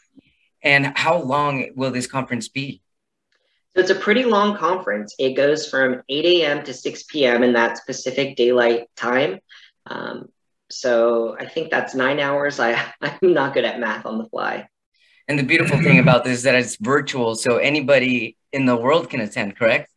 And 0.61 0.97
how 0.97 1.21
long 1.21 1.69
will 1.75 1.91
this 1.91 2.07
conference 2.07 2.47
be? 2.47 2.81
So 3.75 3.81
it's 3.81 3.89
a 3.89 3.95
pretty 3.95 4.23
long 4.23 4.55
conference. 4.55 5.15
It 5.17 5.33
goes 5.33 5.67
from 5.67 6.03
8 6.07 6.25
a.m. 6.25 6.63
to 6.63 6.73
6 6.73 7.03
p.m. 7.03 7.43
in 7.43 7.53
that 7.53 7.77
specific 7.77 8.37
daylight 8.37 8.87
time. 8.95 9.39
Um, 9.87 10.29
so 10.69 11.35
I 11.39 11.47
think 11.47 11.71
that's 11.71 11.95
nine 11.95 12.19
hours. 12.19 12.59
I, 12.59 12.73
I'm 13.01 13.33
not 13.33 13.53
good 13.53 13.65
at 13.65 13.79
math 13.79 14.05
on 14.05 14.17
the 14.19 14.25
fly. 14.25 14.67
And 15.27 15.39
the 15.39 15.43
beautiful 15.43 15.81
thing 15.81 15.99
about 15.99 16.23
this 16.23 16.39
is 16.39 16.43
that 16.43 16.55
it's 16.55 16.75
virtual, 16.75 17.35
so 17.35 17.55
anybody 17.57 18.37
in 18.51 18.65
the 18.65 18.75
world 18.75 19.09
can 19.09 19.21
attend, 19.21 19.55
correct? 19.55 19.89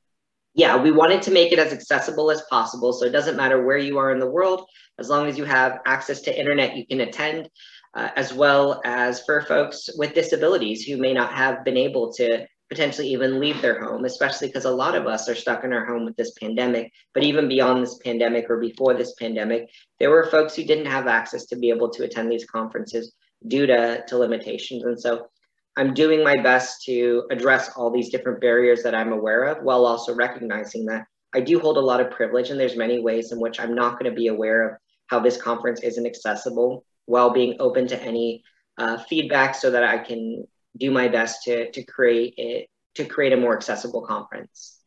Yeah, 0.56 0.76
we 0.82 0.90
wanted 0.90 1.20
to 1.22 1.30
make 1.30 1.52
it 1.52 1.58
as 1.58 1.72
accessible 1.72 2.30
as 2.30 2.42
possible. 2.48 2.94
So 2.94 3.04
it 3.04 3.12
doesn't 3.12 3.36
matter 3.36 3.62
where 3.62 3.76
you 3.76 3.98
are 3.98 4.10
in 4.10 4.18
the 4.18 4.30
world, 4.30 4.66
as 4.98 5.10
long 5.10 5.28
as 5.28 5.36
you 5.36 5.44
have 5.44 5.80
access 5.86 6.22
to 6.22 6.38
internet, 6.38 6.76
you 6.76 6.86
can 6.86 7.02
attend 7.02 7.50
uh, 7.94 8.08
as 8.16 8.32
well 8.32 8.80
as 8.84 9.22
for 9.24 9.42
folks 9.42 9.90
with 9.96 10.14
disabilities 10.14 10.82
who 10.82 10.96
may 10.96 11.12
not 11.12 11.32
have 11.32 11.62
been 11.62 11.76
able 11.76 12.10
to 12.14 12.46
potentially 12.70 13.08
even 13.08 13.38
leave 13.38 13.60
their 13.60 13.84
home, 13.84 14.06
especially 14.06 14.48
because 14.48 14.64
a 14.64 14.70
lot 14.70 14.94
of 14.94 15.06
us 15.06 15.28
are 15.28 15.34
stuck 15.34 15.62
in 15.62 15.74
our 15.74 15.84
home 15.84 16.06
with 16.06 16.16
this 16.16 16.32
pandemic. 16.40 16.90
But 17.12 17.22
even 17.22 17.48
beyond 17.48 17.82
this 17.82 17.98
pandemic 17.98 18.46
or 18.48 18.58
before 18.58 18.94
this 18.94 19.14
pandemic, 19.14 19.68
there 20.00 20.10
were 20.10 20.30
folks 20.30 20.56
who 20.56 20.64
didn't 20.64 20.86
have 20.86 21.06
access 21.06 21.44
to 21.46 21.56
be 21.56 21.68
able 21.68 21.90
to 21.90 22.04
attend 22.04 22.32
these 22.32 22.46
conferences 22.46 23.12
due 23.46 23.66
to, 23.66 24.04
to 24.08 24.18
limitations. 24.18 24.84
And 24.84 24.98
so 24.98 25.28
I'm 25.76 25.92
doing 25.92 26.24
my 26.24 26.36
best 26.36 26.84
to 26.84 27.24
address 27.30 27.70
all 27.76 27.90
these 27.90 28.08
different 28.08 28.40
barriers 28.40 28.82
that 28.82 28.94
I'm 28.94 29.12
aware 29.12 29.44
of 29.44 29.62
while 29.62 29.84
also 29.84 30.14
recognizing 30.14 30.86
that 30.86 31.06
I 31.34 31.40
do 31.40 31.60
hold 31.60 31.76
a 31.76 31.80
lot 31.80 32.00
of 32.00 32.10
privilege 32.10 32.50
and 32.50 32.58
there's 32.58 32.76
many 32.76 32.98
ways 32.98 33.30
in 33.30 33.38
which 33.38 33.60
I'm 33.60 33.74
not 33.74 33.98
going 33.98 34.10
to 34.10 34.16
be 34.16 34.28
aware 34.28 34.68
of 34.68 34.76
how 35.08 35.20
this 35.20 35.36
conference 35.36 35.82
isn't 35.82 36.06
accessible 36.06 36.84
while 37.04 37.30
being 37.30 37.56
open 37.60 37.86
to 37.88 38.02
any 38.02 38.42
uh, 38.78 38.96
feedback 38.98 39.54
so 39.54 39.70
that 39.70 39.84
I 39.84 39.98
can 39.98 40.46
do 40.78 40.90
my 40.90 41.08
best 41.08 41.42
to, 41.44 41.70
to 41.70 41.82
create 41.82 42.34
it, 42.38 42.68
to 42.94 43.04
create 43.04 43.32
a 43.32 43.36
more 43.36 43.54
accessible 43.54 44.02
conference. 44.02 44.78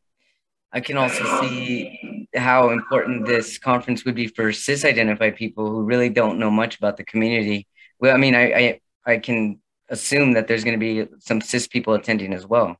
I 0.72 0.82
can 0.82 0.98
also 0.98 1.24
see 1.42 2.28
how 2.36 2.70
important 2.70 3.26
this 3.26 3.58
conference 3.58 4.06
would 4.06 4.16
be 4.16 4.28
for 4.28 4.52
cis 4.54 4.86
identified 4.86 5.36
people 5.36 5.70
who 5.70 5.84
really 5.84 6.10
don't 6.10 6.38
know 6.38 6.52
much 6.52 6.78
about 6.78 6.98
the 6.98 7.04
community. 7.04 7.68
Well, 8.00 8.14
I 8.14 8.18
mean, 8.18 8.36
I, 8.36 8.54
I, 8.54 8.80
I 9.06 9.18
can 9.18 9.60
assume 9.90 10.34
that 10.34 10.48
there's 10.48 10.64
going 10.64 10.80
to 10.80 10.86
be 10.86 11.08
some 11.20 11.42
cis 11.42 11.68
people 11.68 11.94
attending 11.94 12.34
as 12.34 12.46
well. 12.46 12.78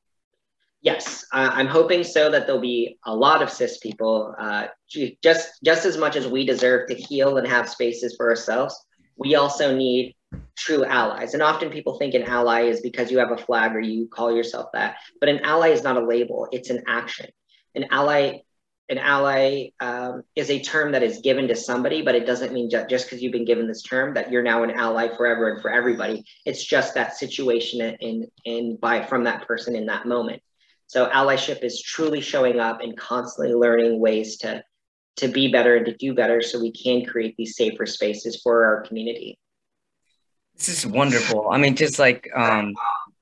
Yes, 0.82 1.26
I'm 1.32 1.66
hoping 1.66 2.02
so 2.04 2.30
that 2.30 2.46
there'll 2.46 2.60
be 2.60 2.98
a 3.04 3.14
lot 3.14 3.42
of 3.42 3.50
cis 3.50 3.78
people, 3.78 4.34
uh, 4.38 4.68
just 4.88 5.48
just 5.62 5.84
as 5.84 5.98
much 5.98 6.16
as 6.16 6.26
we 6.26 6.46
deserve 6.46 6.88
to 6.88 6.94
heal 6.94 7.36
and 7.36 7.46
have 7.46 7.68
spaces 7.68 8.14
for 8.16 8.30
ourselves 8.30 8.74
we 9.20 9.34
also 9.34 9.76
need 9.76 10.16
true 10.56 10.84
allies. 10.84 11.34
And 11.34 11.42
often 11.42 11.68
people 11.68 11.98
think 11.98 12.14
an 12.14 12.22
ally 12.22 12.62
is 12.62 12.80
because 12.80 13.10
you 13.10 13.18
have 13.18 13.30
a 13.30 13.36
flag 13.36 13.76
or 13.76 13.80
you 13.80 14.08
call 14.08 14.34
yourself 14.34 14.70
that. 14.72 14.96
But 15.20 15.28
an 15.28 15.40
ally 15.44 15.68
is 15.68 15.82
not 15.82 15.98
a 15.98 16.04
label, 16.04 16.48
it's 16.50 16.70
an 16.70 16.82
action. 16.88 17.26
An 17.74 17.84
ally 17.90 18.40
an 18.90 18.98
ally 18.98 19.68
um, 19.80 20.22
is 20.34 20.50
a 20.50 20.60
term 20.60 20.90
that 20.92 21.02
is 21.02 21.20
given 21.20 21.46
to 21.48 21.54
somebody, 21.54 22.02
but 22.02 22.16
it 22.16 22.26
doesn't 22.26 22.52
mean 22.52 22.68
ju- 22.68 22.84
just 22.90 23.06
because 23.06 23.22
you've 23.22 23.32
been 23.32 23.44
given 23.44 23.68
this 23.68 23.82
term 23.82 24.12
that 24.14 24.30
you're 24.30 24.42
now 24.42 24.64
an 24.64 24.72
ally 24.72 25.08
forever 25.16 25.52
and 25.52 25.62
for 25.62 25.70
everybody. 25.70 26.24
It's 26.44 26.64
just 26.64 26.94
that 26.94 27.16
situation 27.16 27.96
in 28.00 28.26
in 28.44 28.76
by 28.76 29.04
from 29.04 29.24
that 29.24 29.46
person 29.46 29.76
in 29.76 29.86
that 29.86 30.06
moment. 30.06 30.42
So 30.88 31.08
allyship 31.08 31.62
is 31.62 31.80
truly 31.80 32.20
showing 32.20 32.58
up 32.58 32.80
and 32.80 32.96
constantly 32.98 33.54
learning 33.54 34.00
ways 34.00 34.38
to 34.38 34.62
to 35.16 35.28
be 35.28 35.52
better 35.52 35.76
and 35.76 35.86
to 35.86 35.96
do 35.96 36.12
better 36.12 36.42
so 36.42 36.60
we 36.60 36.72
can 36.72 37.04
create 37.04 37.36
these 37.36 37.56
safer 37.56 37.86
spaces 37.86 38.40
for 38.42 38.64
our 38.64 38.82
community. 38.82 39.38
This 40.56 40.68
is 40.68 40.86
wonderful. 40.86 41.48
I 41.50 41.58
mean, 41.58 41.76
just 41.76 41.98
like 41.98 42.28
um, 42.34 42.74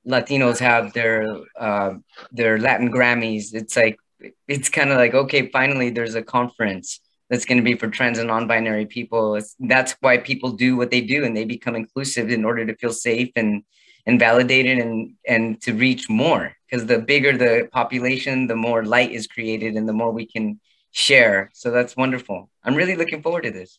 Latinos 0.06 0.58
have 0.58 0.92
their 0.94 1.26
uh, 1.58 1.94
their 2.32 2.58
Latin 2.58 2.90
Grammys, 2.90 3.52
it's 3.52 3.76
like 3.76 3.98
it's 4.46 4.68
kind 4.68 4.90
of 4.90 4.96
like 4.96 5.14
okay, 5.14 5.48
finally 5.50 5.90
there's 5.90 6.14
a 6.14 6.22
conference 6.22 7.00
that's 7.30 7.44
going 7.44 7.58
to 7.58 7.64
be 7.64 7.74
for 7.74 7.88
trans 7.88 8.18
and 8.18 8.28
non-binary 8.28 8.86
people. 8.86 9.34
It's, 9.36 9.54
that's 9.60 9.94
why 10.00 10.16
people 10.18 10.52
do 10.52 10.76
what 10.76 10.90
they 10.90 11.00
do, 11.02 11.24
and 11.24 11.36
they 11.36 11.44
become 11.44 11.76
inclusive 11.76 12.30
in 12.30 12.44
order 12.44 12.64
to 12.66 12.74
feel 12.76 12.92
safe 12.92 13.30
and 13.36 13.62
and 14.06 14.18
validated 14.18 14.78
and 14.78 15.12
and 15.26 15.60
to 15.62 15.72
reach 15.74 16.08
more. 16.08 16.54
Because 16.70 16.86
the 16.86 16.98
bigger 16.98 17.36
the 17.36 17.68
population, 17.72 18.46
the 18.46 18.56
more 18.56 18.84
light 18.84 19.12
is 19.12 19.26
created, 19.26 19.74
and 19.76 19.88
the 19.88 19.92
more 19.92 20.10
we 20.10 20.26
can 20.26 20.60
share. 20.92 21.50
So 21.54 21.70
that's 21.70 21.96
wonderful. 21.96 22.50
I'm 22.64 22.74
really 22.74 22.96
looking 22.96 23.22
forward 23.22 23.44
to 23.44 23.50
this. 23.50 23.78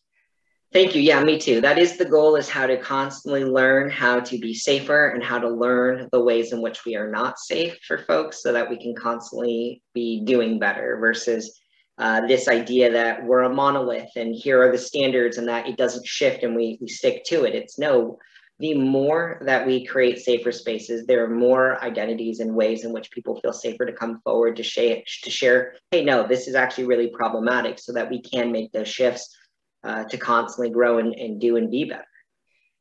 Thank 0.71 0.93
you. 0.93 1.01
Yeah, 1.01 1.23
me 1.23 1.39
too. 1.39 1.61
That 1.61 1.79
is 1.79 1.97
the 1.97 2.05
goal 2.05 2.35
is 2.35 2.47
how 2.47 2.67
to 2.67 2.77
constantly 2.77 3.43
learn 3.43 3.89
how 3.89 4.19
to 4.19 4.37
be 4.37 4.53
safer 4.53 5.07
and 5.07 5.23
how 5.23 5.39
to 5.39 5.49
learn 5.49 6.07
the 6.11 6.23
ways 6.23 6.53
in 6.53 6.61
which 6.61 6.85
we 6.85 6.95
are 6.95 7.09
not 7.09 7.39
safe 7.39 7.75
for 7.87 7.97
folks 7.97 8.43
so 8.43 8.53
that 8.53 8.69
we 8.69 8.77
can 8.77 8.93
constantly 8.93 9.81
be 9.95 10.23
doing 10.25 10.59
better 10.59 10.97
versus 10.99 11.59
uh, 11.97 12.25
this 12.27 12.47
idea 12.47 12.91
that 12.91 13.25
we're 13.25 13.41
a 13.41 13.53
monolith 13.53 14.11
and 14.15 14.35
here 14.35 14.61
are 14.61 14.71
the 14.71 14.77
standards 14.77 15.39
and 15.39 15.47
that 15.47 15.67
it 15.67 15.75
doesn't 15.75 16.05
shift 16.05 16.43
and 16.43 16.55
we, 16.55 16.77
we 16.79 16.87
stick 16.87 17.23
to 17.25 17.45
it. 17.45 17.55
It's 17.55 17.79
no, 17.79 18.19
the 18.59 18.75
more 18.75 19.41
that 19.45 19.65
we 19.65 19.85
create 19.85 20.19
safer 20.19 20.51
spaces, 20.51 21.07
there 21.07 21.23
are 21.23 21.29
more 21.29 21.83
identities 21.83 22.41
and 22.41 22.53
ways 22.53 22.85
in 22.85 22.93
which 22.93 23.09
people 23.09 23.39
feel 23.39 23.53
safer 23.53 23.87
to 23.87 23.93
come 23.93 24.21
forward 24.23 24.55
to 24.57 24.63
share, 24.63 25.01
to 25.23 25.29
share, 25.31 25.73
hey, 25.89 26.03
no, 26.03 26.27
this 26.27 26.47
is 26.47 26.53
actually 26.53 26.85
really 26.85 27.07
problematic 27.07 27.79
so 27.79 27.91
that 27.93 28.09
we 28.09 28.21
can 28.21 28.51
make 28.51 28.71
those 28.71 28.87
shifts 28.87 29.35
uh, 29.83 30.03
to 30.05 30.17
constantly 30.17 30.69
grow 30.69 30.99
and, 30.99 31.13
and 31.15 31.39
do 31.39 31.55
and 31.57 31.71
be 31.71 31.85
better. 31.85 32.05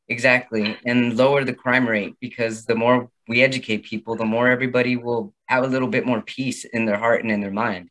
Exactly. 0.07 0.75
And 0.85 1.15
lower 1.15 1.43
the 1.43 1.53
crime 1.53 1.87
rate 1.87 2.15
because 2.19 2.65
the 2.65 2.75
more 2.75 3.09
we 3.27 3.43
educate 3.43 3.83
people, 3.83 4.15
the 4.15 4.25
more 4.25 4.49
everybody 4.49 4.95
will 4.95 5.33
have 5.45 5.63
a 5.63 5.67
little 5.67 5.87
bit 5.87 6.05
more 6.05 6.21
peace 6.21 6.65
in 6.65 6.85
their 6.85 6.97
heart 6.97 7.21
and 7.21 7.31
in 7.31 7.41
their 7.41 7.51
mind. 7.51 7.89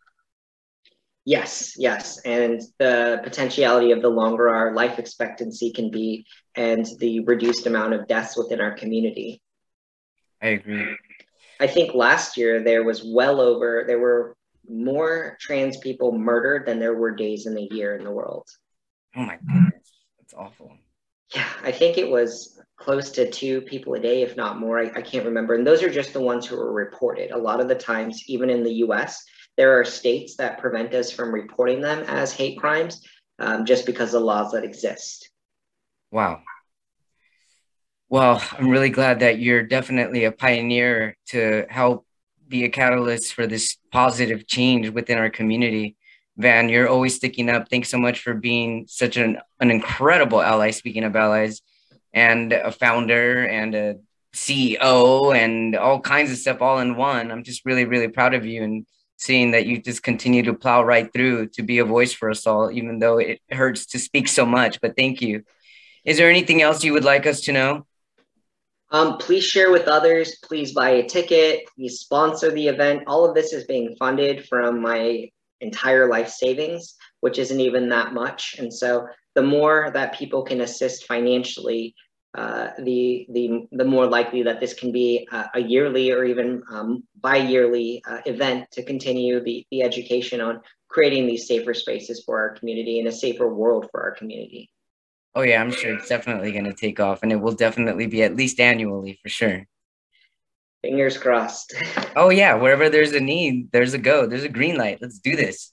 Yes, 1.24 1.74
yes. 1.76 2.18
And 2.24 2.60
the 2.78 3.20
potentiality 3.22 3.92
of 3.92 4.02
the 4.02 4.08
longer 4.08 4.48
our 4.48 4.72
life 4.72 4.98
expectancy 4.98 5.72
can 5.72 5.90
be 5.90 6.26
and 6.56 6.86
the 6.98 7.20
reduced 7.20 7.66
amount 7.66 7.94
of 7.94 8.08
deaths 8.08 8.36
within 8.36 8.60
our 8.60 8.72
community. 8.72 9.40
I 10.42 10.48
agree. 10.48 10.96
I 11.60 11.66
think 11.66 11.94
last 11.94 12.36
year 12.36 12.62
there 12.64 12.82
was 12.82 13.04
well 13.04 13.40
over, 13.40 13.84
there 13.86 13.98
were 13.98 14.36
more 14.68 15.36
trans 15.40 15.76
people 15.76 16.12
murdered 16.12 16.66
than 16.66 16.78
there 16.78 16.94
were 16.94 17.14
days 17.14 17.46
in 17.46 17.54
the 17.54 17.68
year 17.70 17.96
in 17.96 18.04
the 18.04 18.10
world. 18.10 18.48
Oh 19.18 19.22
my 19.22 19.36
goodness. 19.36 19.90
That's 20.20 20.34
awful. 20.34 20.72
Yeah, 21.34 21.48
I 21.64 21.72
think 21.72 21.98
it 21.98 22.08
was 22.08 22.60
close 22.76 23.10
to 23.10 23.28
two 23.28 23.60
people 23.62 23.94
a 23.94 24.00
day, 24.00 24.22
if 24.22 24.36
not 24.36 24.60
more. 24.60 24.78
I, 24.78 24.84
I 24.94 25.02
can't 25.02 25.26
remember. 25.26 25.54
And 25.54 25.66
those 25.66 25.82
are 25.82 25.90
just 25.90 26.12
the 26.12 26.20
ones 26.20 26.46
who 26.46 26.56
were 26.56 26.72
reported. 26.72 27.32
A 27.32 27.36
lot 27.36 27.60
of 27.60 27.66
the 27.66 27.74
times, 27.74 28.22
even 28.28 28.48
in 28.48 28.62
the 28.62 28.74
US, 28.74 29.24
there 29.56 29.78
are 29.78 29.84
states 29.84 30.36
that 30.36 30.58
prevent 30.58 30.94
us 30.94 31.10
from 31.10 31.34
reporting 31.34 31.80
them 31.80 32.04
as 32.06 32.32
hate 32.32 32.58
crimes 32.58 33.02
um, 33.40 33.66
just 33.66 33.86
because 33.86 34.14
of 34.14 34.22
laws 34.22 34.52
that 34.52 34.62
exist. 34.62 35.28
Wow. 36.12 36.42
Well, 38.08 38.42
I'm 38.52 38.70
really 38.70 38.88
glad 38.88 39.20
that 39.20 39.40
you're 39.40 39.64
definitely 39.64 40.24
a 40.24 40.32
pioneer 40.32 41.16
to 41.26 41.66
help 41.68 42.06
be 42.46 42.64
a 42.64 42.70
catalyst 42.70 43.34
for 43.34 43.46
this 43.46 43.76
positive 43.90 44.46
change 44.46 44.88
within 44.88 45.18
our 45.18 45.28
community. 45.28 45.97
Van, 46.38 46.68
you're 46.68 46.88
always 46.88 47.16
sticking 47.16 47.50
up. 47.50 47.68
Thanks 47.68 47.90
so 47.90 47.98
much 47.98 48.20
for 48.20 48.32
being 48.32 48.86
such 48.88 49.16
an, 49.16 49.38
an 49.58 49.72
incredible 49.72 50.40
ally, 50.40 50.70
speaking 50.70 51.02
of 51.02 51.16
allies, 51.16 51.60
and 52.14 52.52
a 52.52 52.70
founder 52.70 53.44
and 53.44 53.74
a 53.74 53.96
CEO 54.34 55.34
and 55.34 55.74
all 55.74 56.00
kinds 56.00 56.30
of 56.30 56.38
stuff 56.38 56.62
all 56.62 56.78
in 56.78 56.94
one. 56.94 57.32
I'm 57.32 57.42
just 57.42 57.64
really, 57.64 57.84
really 57.84 58.06
proud 58.06 58.34
of 58.34 58.46
you 58.46 58.62
and 58.62 58.86
seeing 59.16 59.50
that 59.50 59.66
you 59.66 59.82
just 59.82 60.04
continue 60.04 60.44
to 60.44 60.54
plow 60.54 60.84
right 60.84 61.12
through 61.12 61.48
to 61.48 61.62
be 61.64 61.78
a 61.78 61.84
voice 61.84 62.12
for 62.12 62.30
us 62.30 62.46
all, 62.46 62.70
even 62.70 63.00
though 63.00 63.18
it 63.18 63.40
hurts 63.50 63.86
to 63.86 63.98
speak 63.98 64.28
so 64.28 64.46
much. 64.46 64.80
But 64.80 64.96
thank 64.96 65.20
you. 65.20 65.42
Is 66.04 66.18
there 66.18 66.30
anything 66.30 66.62
else 66.62 66.84
you 66.84 66.92
would 66.92 67.04
like 67.04 67.26
us 67.26 67.40
to 67.42 67.52
know? 67.52 67.84
Um, 68.90 69.18
please 69.18 69.44
share 69.44 69.72
with 69.72 69.88
others. 69.88 70.36
Please 70.44 70.72
buy 70.72 70.90
a 70.90 71.06
ticket. 71.06 71.64
Please 71.74 71.98
sponsor 71.98 72.52
the 72.52 72.68
event. 72.68 73.02
All 73.08 73.28
of 73.28 73.34
this 73.34 73.52
is 73.52 73.64
being 73.64 73.96
funded 73.98 74.46
from 74.46 74.80
my 74.80 75.30
entire 75.60 76.08
life 76.08 76.28
savings, 76.28 76.94
which 77.20 77.38
isn't 77.38 77.60
even 77.60 77.88
that 77.88 78.12
much. 78.12 78.56
And 78.58 78.72
so 78.72 79.06
the 79.34 79.42
more 79.42 79.90
that 79.92 80.18
people 80.18 80.42
can 80.42 80.60
assist 80.60 81.06
financially, 81.06 81.94
uh, 82.36 82.68
the 82.78 83.26
the 83.30 83.66
the 83.72 83.84
more 83.84 84.06
likely 84.06 84.42
that 84.42 84.60
this 84.60 84.74
can 84.74 84.92
be 84.92 85.26
a, 85.32 85.44
a 85.54 85.60
yearly 85.60 86.12
or 86.12 86.24
even 86.24 86.62
um, 86.70 87.02
bi-yearly 87.20 88.02
uh, 88.08 88.20
event 88.26 88.70
to 88.70 88.82
continue 88.82 89.42
the, 89.42 89.66
the 89.70 89.82
education 89.82 90.40
on 90.40 90.60
creating 90.88 91.26
these 91.26 91.46
safer 91.46 91.74
spaces 91.74 92.22
for 92.24 92.38
our 92.38 92.50
community 92.50 92.98
and 92.98 93.08
a 93.08 93.12
safer 93.12 93.52
world 93.52 93.88
for 93.90 94.02
our 94.02 94.12
community. 94.12 94.70
Oh 95.34 95.42
yeah, 95.42 95.60
I'm 95.60 95.70
sure 95.70 95.94
it's 95.94 96.08
definitely 96.08 96.52
going 96.52 96.64
to 96.64 96.74
take 96.74 97.00
off, 97.00 97.22
and 97.22 97.32
it 97.32 97.36
will 97.36 97.52
definitely 97.52 98.06
be 98.06 98.22
at 98.22 98.36
least 98.36 98.60
annually 98.60 99.18
for 99.22 99.28
sure. 99.28 99.66
Fingers 100.88 101.18
crossed. 101.18 101.74
Oh 102.16 102.30
yeah, 102.30 102.54
wherever 102.54 102.88
there's 102.88 103.12
a 103.12 103.20
need, 103.20 103.70
there's 103.70 103.92
a 103.94 103.98
go. 103.98 104.26
There's 104.26 104.42
a 104.42 104.48
green 104.48 104.76
light. 104.76 104.98
Let's 105.00 105.18
do 105.18 105.36
this. 105.36 105.72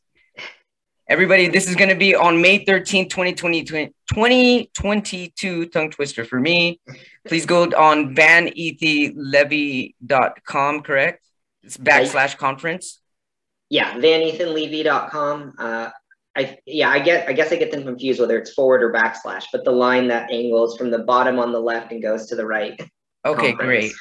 Everybody, 1.07 1.47
this 1.47 1.67
is 1.69 1.75
going 1.75 1.89
to 1.89 1.95
be 1.95 2.13
on 2.13 2.39
May 2.41 2.65
13th, 2.65 3.09
2020, 3.09 3.63
2022, 3.63 5.65
tongue 5.67 5.89
twister 5.89 6.25
for 6.25 6.37
me. 6.39 6.81
Please 7.27 7.45
go 7.45 7.63
on 7.63 8.13
vanethanlevy.com, 8.13 10.81
correct? 10.81 11.25
It's 11.63 11.77
backslash 11.77 12.37
conference. 12.37 12.99
Yeah, 13.69 13.93
vanethanlevy.com. 13.93 15.53
Uh, 15.57 15.89
I 16.35 16.57
yeah, 16.65 16.89
I 16.89 16.99
get 16.99 17.29
I 17.29 17.33
guess 17.33 17.53
I 17.53 17.55
get 17.55 17.71
them 17.71 17.85
confused 17.85 18.19
whether 18.19 18.37
it's 18.37 18.53
forward 18.53 18.83
or 18.83 18.91
backslash, 18.91 19.45
but 19.51 19.63
the 19.63 19.71
line 19.71 20.09
that 20.09 20.29
angles 20.31 20.77
from 20.77 20.91
the 20.91 20.99
bottom 20.99 21.39
on 21.39 21.53
the 21.53 21.61
left 21.61 21.93
and 21.93 22.03
goes 22.03 22.25
to 22.27 22.35
the 22.35 22.45
right. 22.45 22.77
Okay, 23.25 23.53
conference. 23.53 23.57
great. 23.57 23.93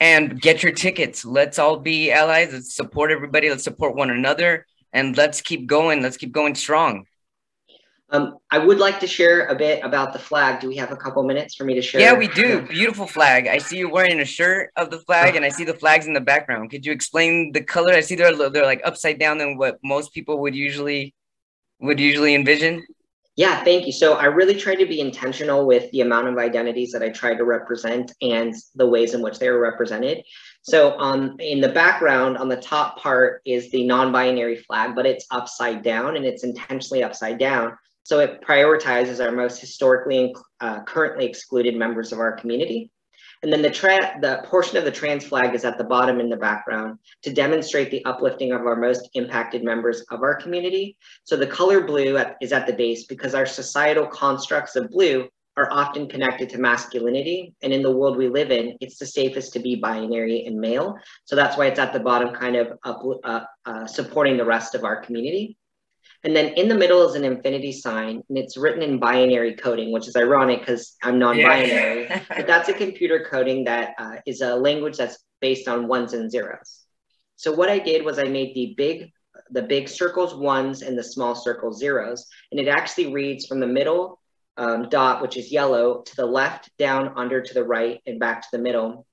And 0.00 0.40
get 0.40 0.62
your 0.62 0.72
tickets. 0.72 1.26
Let's 1.26 1.58
all 1.58 1.78
be 1.78 2.10
allies. 2.10 2.52
Let's 2.54 2.74
support 2.74 3.10
everybody. 3.10 3.50
Let's 3.50 3.64
support 3.64 3.94
one 3.94 4.10
another 4.10 4.66
and 4.92 5.16
let's 5.16 5.40
keep 5.40 5.66
going. 5.66 6.02
Let's 6.02 6.16
keep 6.16 6.32
going 6.32 6.54
strong. 6.54 7.04
Um, 8.12 8.38
I 8.50 8.58
would 8.58 8.78
like 8.78 8.98
to 9.00 9.06
share 9.06 9.46
a 9.46 9.54
bit 9.54 9.84
about 9.84 10.12
the 10.12 10.18
flag. 10.18 10.60
Do 10.60 10.66
we 10.68 10.76
have 10.76 10.90
a 10.90 10.96
couple 10.96 11.22
minutes 11.22 11.54
for 11.54 11.62
me 11.64 11.74
to 11.74 11.82
share? 11.82 12.00
Yeah, 12.00 12.14
we 12.14 12.26
do. 12.26 12.62
Beautiful 12.62 13.06
flag. 13.06 13.46
I 13.46 13.58
see 13.58 13.78
you 13.78 13.88
wearing 13.88 14.18
a 14.18 14.24
shirt 14.24 14.70
of 14.76 14.90
the 14.90 14.98
flag, 14.98 15.36
and 15.36 15.44
I 15.44 15.48
see 15.48 15.62
the 15.62 15.74
flags 15.74 16.08
in 16.08 16.12
the 16.12 16.20
background. 16.20 16.70
Could 16.70 16.84
you 16.84 16.90
explain 16.90 17.52
the 17.52 17.62
color? 17.62 17.92
I 17.92 18.00
see 18.00 18.16
they're 18.16 18.50
they're 18.50 18.64
like 18.64 18.80
upside 18.84 19.20
down 19.20 19.38
than 19.38 19.56
what 19.56 19.78
most 19.84 20.12
people 20.12 20.40
would 20.40 20.56
usually 20.56 21.14
would 21.78 22.00
usually 22.00 22.34
envision. 22.34 22.84
Yeah, 23.36 23.64
thank 23.64 23.86
you. 23.86 23.92
So 23.92 24.14
I 24.14 24.24
really 24.24 24.54
try 24.54 24.74
to 24.74 24.86
be 24.86 25.00
intentional 25.00 25.66
with 25.66 25.90
the 25.92 26.00
amount 26.00 26.28
of 26.28 26.36
identities 26.36 26.92
that 26.92 27.02
I 27.02 27.08
try 27.08 27.34
to 27.34 27.44
represent 27.44 28.12
and 28.20 28.54
the 28.74 28.86
ways 28.86 29.14
in 29.14 29.22
which 29.22 29.38
they 29.38 29.48
are 29.48 29.60
represented. 29.60 30.22
So 30.62 30.98
um, 30.98 31.36
in 31.38 31.60
the 31.60 31.68
background 31.68 32.36
on 32.36 32.48
the 32.48 32.56
top 32.56 32.98
part 32.98 33.40
is 33.46 33.70
the 33.70 33.86
non-binary 33.86 34.56
flag, 34.56 34.94
but 34.94 35.06
it's 35.06 35.26
upside 35.30 35.82
down 35.82 36.16
and 36.16 36.26
it's 36.26 36.44
intentionally 36.44 37.02
upside 37.02 37.38
down. 37.38 37.78
So 38.02 38.18
it 38.18 38.42
prioritizes 38.42 39.24
our 39.24 39.32
most 39.32 39.60
historically 39.60 40.18
and 40.18 40.36
uh, 40.60 40.82
currently 40.82 41.26
excluded 41.26 41.76
members 41.76 42.12
of 42.12 42.18
our 42.18 42.32
community. 42.32 42.90
And 43.42 43.52
then 43.52 43.62
the, 43.62 43.70
the 44.20 44.42
portion 44.44 44.76
of 44.76 44.84
the 44.84 44.90
trans 44.90 45.24
flag 45.24 45.54
is 45.54 45.64
at 45.64 45.78
the 45.78 45.84
bottom 45.84 46.20
in 46.20 46.28
the 46.28 46.36
background 46.36 46.98
to 47.22 47.32
demonstrate 47.32 47.90
the 47.90 48.04
uplifting 48.04 48.52
of 48.52 48.66
our 48.66 48.76
most 48.76 49.08
impacted 49.14 49.64
members 49.64 50.02
of 50.10 50.22
our 50.22 50.34
community. 50.34 50.96
So 51.24 51.36
the 51.36 51.46
color 51.46 51.82
blue 51.82 52.18
at, 52.18 52.36
is 52.42 52.52
at 52.52 52.66
the 52.66 52.74
base 52.74 53.06
because 53.06 53.34
our 53.34 53.46
societal 53.46 54.06
constructs 54.06 54.76
of 54.76 54.90
blue 54.90 55.28
are 55.56 55.72
often 55.72 56.08
connected 56.08 56.48
to 56.50 56.58
masculinity. 56.58 57.54
And 57.62 57.72
in 57.72 57.82
the 57.82 57.90
world 57.90 58.16
we 58.16 58.28
live 58.28 58.50
in, 58.50 58.76
it's 58.80 58.98
the 58.98 59.06
safest 59.06 59.52
to 59.54 59.58
be 59.58 59.74
binary 59.76 60.44
and 60.46 60.58
male. 60.58 60.96
So 61.24 61.34
that's 61.34 61.56
why 61.56 61.66
it's 61.66 61.78
at 61.78 61.92
the 61.92 62.00
bottom, 62.00 62.34
kind 62.34 62.56
of 62.56 62.78
up, 62.84 63.02
uh, 63.24 63.40
uh, 63.64 63.86
supporting 63.86 64.36
the 64.36 64.44
rest 64.44 64.74
of 64.74 64.84
our 64.84 65.02
community. 65.02 65.56
And 66.22 66.36
then 66.36 66.52
in 66.54 66.68
the 66.68 66.74
middle 66.74 67.08
is 67.08 67.14
an 67.14 67.24
infinity 67.24 67.72
sign, 67.72 68.22
and 68.28 68.38
it's 68.38 68.56
written 68.56 68.82
in 68.82 68.98
binary 68.98 69.54
coding, 69.54 69.90
which 69.90 70.06
is 70.06 70.16
ironic 70.16 70.60
because 70.60 70.96
I'm 71.02 71.18
non-binary. 71.18 72.04
Yeah. 72.04 72.22
but 72.36 72.46
that's 72.46 72.68
a 72.68 72.74
computer 72.74 73.26
coding 73.30 73.64
that 73.64 73.94
uh, 73.98 74.16
is 74.26 74.42
a 74.42 74.54
language 74.54 74.98
that's 74.98 75.18
based 75.40 75.66
on 75.66 75.88
ones 75.88 76.12
and 76.12 76.30
zeros. 76.30 76.84
So 77.36 77.52
what 77.52 77.70
I 77.70 77.78
did 77.78 78.04
was 78.04 78.18
I 78.18 78.24
made 78.24 78.54
the 78.54 78.74
big, 78.76 79.10
the 79.50 79.62
big 79.62 79.88
circles 79.88 80.34
ones 80.34 80.82
and 80.82 80.98
the 80.98 81.02
small 81.02 81.34
circles 81.34 81.78
zeros, 81.78 82.26
and 82.50 82.60
it 82.60 82.68
actually 82.68 83.14
reads 83.14 83.46
from 83.46 83.60
the 83.60 83.66
middle 83.66 84.20
um, 84.58 84.90
dot, 84.90 85.22
which 85.22 85.38
is 85.38 85.50
yellow, 85.50 86.02
to 86.02 86.16
the 86.16 86.26
left, 86.26 86.70
down, 86.78 87.14
under, 87.16 87.40
to 87.40 87.54
the 87.54 87.64
right, 87.64 88.02
and 88.04 88.20
back 88.20 88.42
to 88.42 88.48
the 88.52 88.58
middle, 88.58 89.06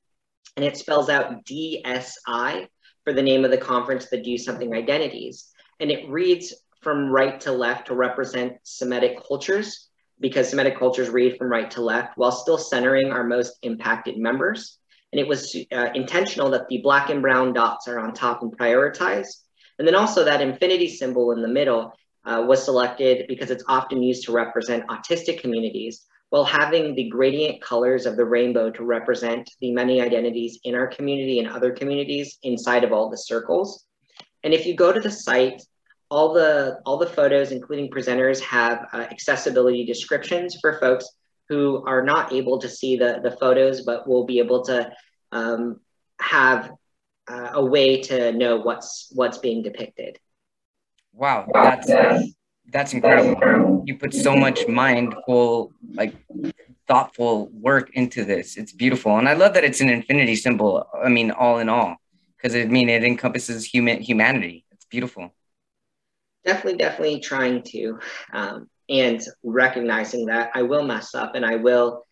and 0.57 0.65
it 0.65 0.75
spells 0.75 1.07
out 1.07 1.45
DSI 1.45 2.67
for 3.05 3.13
the 3.13 3.21
name 3.21 3.45
of 3.45 3.51
the 3.51 3.57
conference, 3.57 4.09
the 4.09 4.21
Do 4.21 4.37
Something 4.37 4.73
Identities, 4.73 5.47
and 5.79 5.89
it 5.89 6.09
reads 6.09 6.53
from 6.81 7.09
right 7.09 7.39
to 7.41 7.51
left 7.51 7.87
to 7.87 7.95
represent 7.95 8.53
Semitic 8.63 9.17
cultures 9.27 9.89
because 10.19 10.49
Semitic 10.49 10.77
cultures 10.77 11.09
read 11.09 11.37
from 11.37 11.49
right 11.49 11.69
to 11.71 11.81
left 11.81 12.17
while 12.17 12.31
still 12.31 12.57
centering 12.57 13.11
our 13.11 13.23
most 13.23 13.57
impacted 13.61 14.17
members. 14.17 14.79
And 15.11 15.19
it 15.19 15.27
was 15.27 15.55
uh, 15.71 15.89
intentional 15.93 16.49
that 16.51 16.67
the 16.67 16.79
black 16.81 17.09
and 17.09 17.21
brown 17.21 17.53
dots 17.53 17.87
are 17.87 17.99
on 17.99 18.13
top 18.13 18.41
and 18.41 18.55
prioritized. 18.57 19.43
And 19.79 19.87
then 19.87 19.95
also 19.95 20.23
that 20.23 20.41
infinity 20.41 20.89
symbol 20.89 21.31
in 21.31 21.41
the 21.41 21.47
middle 21.47 21.93
uh, 22.25 22.43
was 22.45 22.63
selected 22.63 23.25
because 23.27 23.51
it's 23.51 23.63
often 23.67 24.03
used 24.03 24.25
to 24.25 24.31
represent 24.31 24.87
autistic 24.87 25.39
communities 25.39 26.05
while 26.29 26.43
having 26.43 26.93
the 26.93 27.07
gradient 27.07 27.61
colors 27.61 28.05
of 28.05 28.17
the 28.17 28.25
rainbow 28.25 28.69
to 28.69 28.83
represent 28.83 29.49
the 29.61 29.71
many 29.71 30.01
identities 30.01 30.59
in 30.65 30.75
our 30.75 30.87
community 30.87 31.39
and 31.39 31.47
other 31.47 31.71
communities 31.71 32.37
inside 32.43 32.83
of 32.83 32.91
all 32.91 33.09
the 33.09 33.17
circles. 33.17 33.85
And 34.43 34.53
if 34.53 34.65
you 34.65 34.75
go 34.75 34.91
to 34.91 34.99
the 34.99 35.11
site, 35.11 35.61
all 36.09 36.33
the 36.33 36.79
all 36.85 36.97
the 36.97 37.07
photos, 37.07 37.51
including 37.51 37.89
presenters, 37.89 38.39
have 38.41 38.87
uh, 38.93 38.97
accessibility 39.11 39.85
descriptions 39.85 40.57
for 40.59 40.79
folks 40.79 41.09
who 41.49 41.83
are 41.85 42.03
not 42.03 42.33
able 42.33 42.59
to 42.59 42.69
see 42.69 42.95
the 42.95 43.19
the 43.23 43.31
photos, 43.31 43.81
but 43.81 44.07
will 44.07 44.25
be 44.25 44.39
able 44.39 44.63
to 44.63 44.91
um, 45.31 45.79
have 46.19 46.71
uh, 47.27 47.49
a 47.53 47.65
way 47.65 48.01
to 48.01 48.31
know 48.31 48.57
what's 48.57 49.11
what's 49.13 49.37
being 49.37 49.61
depicted. 49.61 50.17
Wow, 51.13 51.47
that's 51.53 51.91
that's 52.71 52.93
incredible. 52.93 53.83
You 53.85 53.97
put 53.97 54.13
so 54.13 54.35
much 54.35 54.67
mindful, 54.67 55.73
like 55.93 56.13
thoughtful 56.87 57.49
work 57.51 57.89
into 57.93 58.23
this. 58.23 58.55
It's 58.55 58.71
beautiful, 58.71 59.17
and 59.17 59.27
I 59.27 59.33
love 59.33 59.53
that 59.55 59.65
it's 59.65 59.81
an 59.81 59.89
infinity 59.89 60.35
symbol. 60.35 60.87
I 60.93 61.09
mean, 61.09 61.31
all 61.31 61.59
in 61.59 61.67
all, 61.67 61.97
because 62.37 62.55
I 62.55 62.65
mean 62.65 62.87
it 62.87 63.03
encompasses 63.03 63.65
human 63.65 64.01
humanity. 64.01 64.65
It's 64.71 64.85
beautiful 64.85 65.33
definitely, 66.47 66.77
definitely 66.77 67.19
trying 67.19 67.61
to, 67.63 67.99
um, 68.33 68.69
and 68.89 69.21
recognizing 69.43 70.25
that 70.27 70.49
I 70.55 70.63
will 70.63 70.83
mess 70.83 71.13
up 71.13 71.35
and 71.35 71.45
I 71.45 71.57
will 71.57 72.03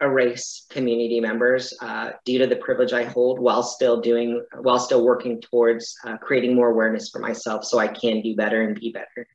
erase 0.00 0.66
community 0.70 1.20
members 1.20 1.74
uh, 1.80 2.10
due 2.24 2.38
to 2.38 2.46
the 2.46 2.56
privilege 2.56 2.92
I 2.92 3.02
hold 3.02 3.40
while 3.40 3.64
still 3.64 4.00
doing, 4.00 4.44
while 4.60 4.78
still 4.78 5.04
working 5.04 5.40
towards 5.40 5.96
uh, 6.06 6.16
creating 6.18 6.54
more 6.54 6.70
awareness 6.70 7.10
for 7.10 7.18
myself 7.18 7.64
so 7.64 7.78
I 7.78 7.88
can 7.88 8.20
do 8.20 8.36
better 8.36 8.62
and 8.62 8.78
be 8.78 8.92
better. 8.92 9.26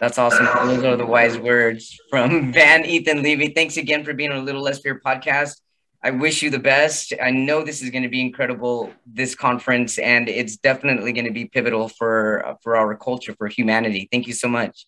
That's 0.00 0.18
awesome. 0.18 0.46
Those 0.66 0.82
are 0.82 0.96
the 0.96 1.06
wise 1.06 1.38
words 1.38 1.96
from 2.10 2.52
Van 2.58 2.84
Ethan 2.84 3.22
Levy. 3.22 3.52
Thanks 3.54 3.76
again 3.76 4.04
for 4.04 4.14
being 4.14 4.32
on 4.32 4.38
a 4.38 4.42
Little 4.42 4.62
Less 4.62 4.80
Fear 4.80 5.00
podcast. 5.04 5.60
I 6.04 6.10
wish 6.10 6.42
you 6.42 6.50
the 6.50 6.58
best. 6.58 7.12
I 7.22 7.30
know 7.30 7.62
this 7.62 7.80
is 7.80 7.90
going 7.90 8.02
to 8.02 8.08
be 8.08 8.20
incredible, 8.20 8.92
this 9.06 9.34
conference, 9.36 9.98
and 9.98 10.28
it's 10.28 10.56
definitely 10.56 11.12
going 11.12 11.26
to 11.26 11.32
be 11.32 11.44
pivotal 11.44 11.88
for 11.88 12.56
for 12.62 12.76
our 12.76 12.96
culture, 12.96 13.34
for 13.38 13.46
humanity. 13.46 14.08
Thank 14.10 14.26
you 14.26 14.32
so 14.32 14.48
much. 14.48 14.86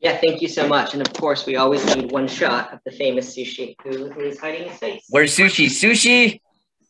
Yeah, 0.00 0.16
thank 0.16 0.42
you 0.42 0.48
so 0.48 0.66
much. 0.66 0.94
And 0.94 1.06
of 1.06 1.12
course, 1.14 1.46
we 1.46 1.54
always 1.56 1.84
need 1.94 2.10
one 2.10 2.26
shot 2.26 2.72
of 2.72 2.80
the 2.84 2.90
famous 2.90 3.36
sushi 3.36 3.76
who, 3.84 4.10
who 4.10 4.20
is 4.20 4.38
hiding 4.38 4.68
his 4.68 4.78
face. 4.78 5.04
Where's 5.08 5.36
sushi? 5.36 5.66
Sushi. 5.66 6.40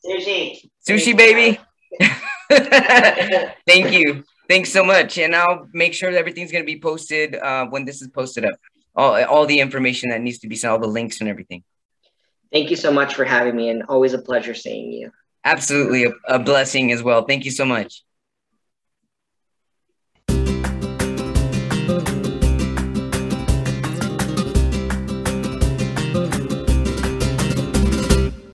Sushi. 0.04 0.70
Sushi, 0.88 1.16
baby. 1.16 1.60
thank 3.66 3.92
you. 3.92 4.24
Thanks 4.48 4.72
so 4.72 4.82
much. 4.82 5.18
And 5.18 5.36
I'll 5.36 5.68
make 5.74 5.92
sure 5.92 6.10
that 6.10 6.18
everything's 6.18 6.50
going 6.52 6.64
to 6.64 6.66
be 6.66 6.80
posted 6.80 7.36
uh, 7.36 7.66
when 7.66 7.84
this 7.84 8.00
is 8.00 8.08
posted 8.08 8.46
up. 8.46 8.54
All, 8.96 9.22
all 9.24 9.46
the 9.46 9.60
information 9.60 10.08
that 10.08 10.22
needs 10.22 10.38
to 10.38 10.48
be 10.48 10.56
sent, 10.56 10.72
all 10.72 10.78
the 10.78 10.86
links 10.86 11.20
and 11.20 11.28
everything. 11.28 11.64
Thank 12.52 12.70
you 12.70 12.76
so 12.76 12.92
much 12.92 13.14
for 13.14 13.24
having 13.24 13.56
me, 13.56 13.70
and 13.70 13.82
always 13.88 14.12
a 14.12 14.18
pleasure 14.18 14.54
seeing 14.54 14.92
you. 14.92 15.10
Absolutely, 15.44 16.04
a, 16.04 16.12
a 16.28 16.38
blessing 16.38 16.92
as 16.92 17.02
well. 17.02 17.24
Thank 17.24 17.44
you 17.44 17.50
so 17.50 17.64
much. 17.64 18.02